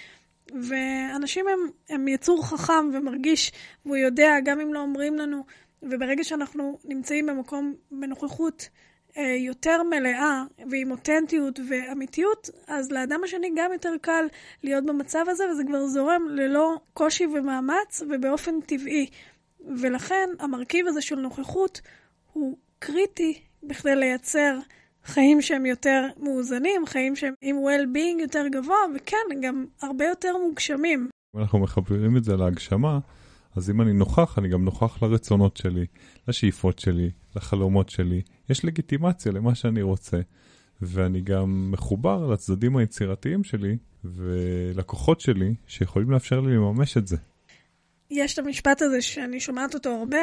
ואנשים 0.53 1.49
הם, 1.49 1.71
הם 1.89 2.09
יצור 2.09 2.47
חכם 2.47 2.91
ומרגיש, 2.93 3.53
והוא 3.85 3.97
יודע, 3.97 4.35
גם 4.45 4.61
אם 4.61 4.75
לא 4.75 4.81
אומרים 4.81 5.17
לנו, 5.17 5.45
וברגע 5.83 6.25
שאנחנו 6.25 6.79
נמצאים 6.85 7.27
במקום, 7.27 7.75
בנוכחות 7.91 8.69
יותר 9.39 9.83
מלאה 9.83 10.45
ועם 10.71 10.91
אותנטיות 10.91 11.61
ואמיתיות, 11.69 12.51
אז 12.67 12.93
לאדם 12.93 13.21
השני 13.25 13.51
גם 13.57 13.73
יותר 13.73 13.93
קל 14.01 14.25
להיות 14.63 14.87
במצב 14.87 15.25
הזה, 15.29 15.45
וזה 15.53 15.63
כבר 15.67 15.87
זורם 15.87 16.23
ללא 16.31 16.77
קושי 16.95 17.27
ומאמץ 17.27 18.03
ובאופן 18.11 18.61
טבעי. 18.67 19.07
ולכן 19.81 20.29
המרכיב 20.39 20.87
הזה 20.87 21.01
של 21.01 21.17
נוכחות 21.17 21.81
הוא 22.33 22.57
קריטי 22.79 23.41
בכדי 23.63 23.97
לייצר 23.97 24.59
חיים 25.05 25.43
שהם 25.43 25.67
יותר 25.67 26.07
מאוזנים, 26.21 26.87
חיים 26.87 27.17
שהם 27.17 27.35
עם 27.43 27.57
well-being 27.57 28.23
יותר 28.23 28.49
גבוה, 28.49 28.77
וכן, 28.95 29.41
גם 29.43 29.65
הרבה 29.83 30.05
יותר 30.05 30.37
מוגשמים. 30.47 31.09
אם 31.37 31.41
אנחנו 31.41 31.59
מחברים 31.59 32.17
את 32.17 32.25
זה 32.25 32.37
להגשמה, 32.37 32.99
אז 33.57 33.71
אם 33.71 33.81
אני 33.81 33.93
נוכח, 33.93 34.39
אני 34.39 34.49
גם 34.49 34.65
נוכח 34.65 35.03
לרצונות 35.03 35.57
שלי, 35.57 35.87
לשאיפות 36.29 36.79
שלי, 36.79 37.11
לחלומות 37.37 37.89
שלי. 37.89 38.23
יש 38.51 38.65
לגיטימציה 38.65 39.33
למה 39.33 39.55
שאני 39.55 39.83
רוצה, 39.83 40.21
ואני 40.83 41.21
גם 41.21 41.71
מחובר 41.73 42.27
לצדדים 42.27 42.77
היצירתיים 42.77 43.45
שלי 43.45 43.77
ולכוחות 44.05 45.21
שלי 45.21 45.55
שיכולים 45.67 46.11
לאפשר 46.11 46.41
לי 46.41 46.55
לממש 46.55 46.97
את 46.97 47.07
זה. 47.07 47.17
יש 48.11 48.35
את 48.35 48.39
המשפט 48.39 48.83
הזה 48.83 49.03
שאני 49.03 49.41
שומעת 49.41 49.75
אותו 49.75 49.91
הרבה, 49.91 50.19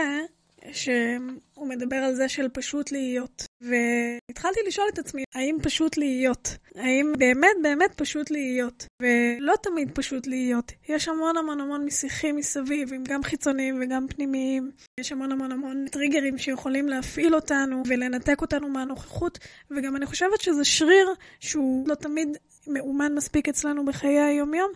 שהוא 0.71 1.69
מדבר 1.69 1.95
על 1.95 2.15
זה 2.15 2.29
של 2.29 2.47
פשוט 2.53 2.91
להיות. 2.91 3.46
והתחלתי 3.61 4.59
לשאול 4.67 4.87
את 4.93 4.99
עצמי, 4.99 5.23
האם 5.35 5.57
פשוט 5.63 5.97
להיות? 5.97 6.57
האם 6.75 7.13
באמת 7.17 7.55
באמת 7.61 7.93
פשוט 7.95 8.31
להיות? 8.31 8.85
ולא 9.01 9.53
תמיד 9.63 9.91
פשוט 9.93 10.27
להיות. 10.27 10.71
יש 10.89 11.07
המון 11.07 11.37
המון 11.37 11.61
המון 11.61 11.85
משיחים 11.85 12.35
מסביב, 12.35 12.93
הם 12.93 13.03
גם 13.07 13.23
חיצוניים 13.23 13.79
וגם 13.81 14.07
פנימיים. 14.07 14.71
יש 14.99 15.11
המון 15.11 15.31
המון 15.31 15.51
המון 15.51 15.85
טריגרים 15.91 16.37
שיכולים 16.37 16.87
להפעיל 16.87 17.35
אותנו 17.35 17.83
ולנתק 17.87 18.41
אותנו 18.41 18.69
מהנוכחות, 18.69 19.39
וגם 19.71 19.95
אני 19.95 20.05
חושבת 20.05 20.41
שזה 20.41 20.65
שריר 20.65 21.13
שהוא 21.39 21.89
לא 21.89 21.95
תמיד 21.95 22.37
מאומן 22.67 23.15
מספיק 23.15 23.49
אצלנו 23.49 23.85
בחיי 23.85 24.19
היומיום, 24.19 24.71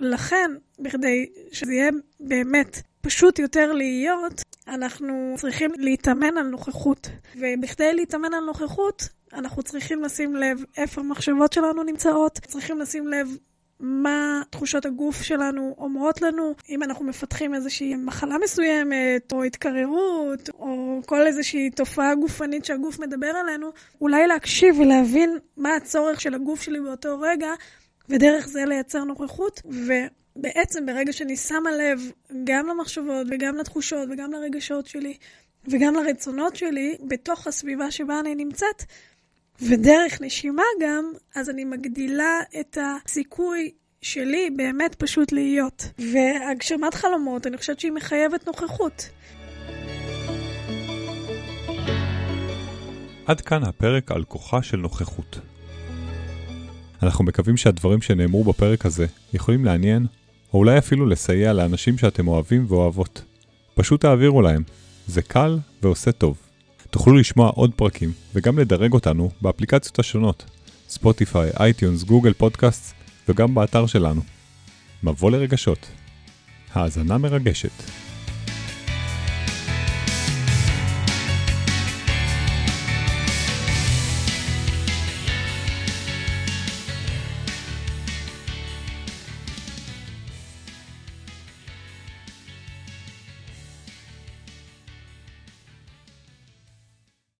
ולכן, 0.00 0.50
בכדי 0.78 1.26
שזה 1.52 1.72
יהיה 1.72 1.90
באמת 2.20 2.82
פשוט 3.00 3.38
יותר 3.38 3.72
להיות, 3.72 4.42
אנחנו 4.68 5.34
צריכים 5.38 5.70
להתאמן 5.78 6.38
על 6.38 6.46
נוכחות. 6.46 7.08
ובכדי 7.36 7.94
להתאמן 7.94 8.34
על 8.34 8.44
נוכחות, 8.44 9.08
אנחנו 9.32 9.62
צריכים 9.62 10.02
לשים 10.02 10.36
לב 10.36 10.64
איפה 10.76 11.00
המחשבות 11.00 11.52
שלנו 11.52 11.82
נמצאות, 11.82 12.32
צריכים 12.32 12.78
לשים 12.78 13.08
לב 13.08 13.28
מה 13.80 14.42
תחושות 14.50 14.86
הגוף 14.86 15.22
שלנו 15.22 15.74
אומרות 15.78 16.22
לנו, 16.22 16.54
אם 16.68 16.82
אנחנו 16.82 17.04
מפתחים 17.04 17.54
איזושהי 17.54 17.94
מחלה 17.94 18.38
מסוימת, 18.38 19.32
או 19.32 19.42
התקררות, 19.42 20.48
או 20.48 21.00
כל 21.06 21.26
איזושהי 21.26 21.70
תופעה 21.70 22.14
גופנית 22.14 22.64
שהגוף 22.64 22.98
מדבר 22.98 23.26
עלינו, 23.26 23.70
אולי 24.00 24.26
להקשיב 24.26 24.80
ולהבין 24.80 25.38
מה 25.56 25.74
הצורך 25.74 26.20
של 26.20 26.34
הגוף 26.34 26.62
שלי 26.62 26.80
באותו 26.80 27.20
רגע, 27.20 27.50
ודרך 28.08 28.48
זה 28.48 28.64
לייצר 28.64 29.04
נוכחות. 29.04 29.62
ובעצם 30.36 30.86
ברגע 30.86 31.12
שאני 31.12 31.36
שמה 31.36 31.70
לב 31.70 32.00
גם 32.44 32.66
למחשבות 32.66 33.26
וגם 33.30 33.56
לתחושות 33.56 34.08
וגם 34.10 34.32
לרגשות 34.32 34.86
שלי 34.86 35.14
וגם 35.68 35.94
לרצונות 35.94 36.56
שלי, 36.56 36.96
בתוך 37.08 37.46
הסביבה 37.46 37.90
שבה 37.90 38.20
אני 38.20 38.34
נמצאת, 38.34 38.82
ודרך 39.62 40.20
נשימה 40.20 40.62
גם, 40.80 41.12
אז 41.34 41.50
אני 41.50 41.64
מגדילה 41.64 42.40
את 42.60 42.78
הסיכוי 42.80 43.70
שלי 44.02 44.50
באמת 44.56 44.94
פשוט 44.94 45.32
להיות. 45.32 45.88
והגשמת 45.98 46.94
חלומות, 46.94 47.46
אני 47.46 47.56
חושבת 47.56 47.80
שהיא 47.80 47.92
מחייבת 47.92 48.46
נוכחות. 48.46 49.08
עד 53.26 53.40
כאן 53.40 53.62
הפרק 53.62 54.12
על 54.12 54.24
כוחה 54.24 54.62
של 54.62 54.76
נוכחות. 54.76 55.38
אנחנו 57.02 57.24
מקווים 57.24 57.56
שהדברים 57.56 58.02
שנאמרו 58.02 58.44
בפרק 58.44 58.86
הזה 58.86 59.06
יכולים 59.32 59.64
לעניין, 59.64 60.06
או 60.54 60.58
אולי 60.58 60.78
אפילו 60.78 61.06
לסייע 61.06 61.52
לאנשים 61.52 61.98
שאתם 61.98 62.28
אוהבים 62.28 62.66
ואוהבות. 62.68 63.22
פשוט 63.74 64.00
תעבירו 64.00 64.42
להם, 64.42 64.62
זה 65.06 65.22
קל 65.22 65.58
ועושה 65.82 66.12
טוב. 66.12 66.36
תוכלו 66.90 67.16
לשמוע 67.16 67.48
עוד 67.48 67.70
פרקים 67.76 68.12
וגם 68.34 68.58
לדרג 68.58 68.92
אותנו 68.92 69.30
באפליקציות 69.40 69.98
השונות, 69.98 70.44
ספוטיפיי, 70.88 71.50
אייטיונס, 71.60 72.02
גוגל 72.02 72.32
פודקאסט 72.32 72.94
וגם 73.28 73.54
באתר 73.54 73.86
שלנו. 73.86 74.20
מבוא 75.02 75.30
לרגשות. 75.30 75.86
האזנה 76.72 77.18
מרגשת. 77.18 77.82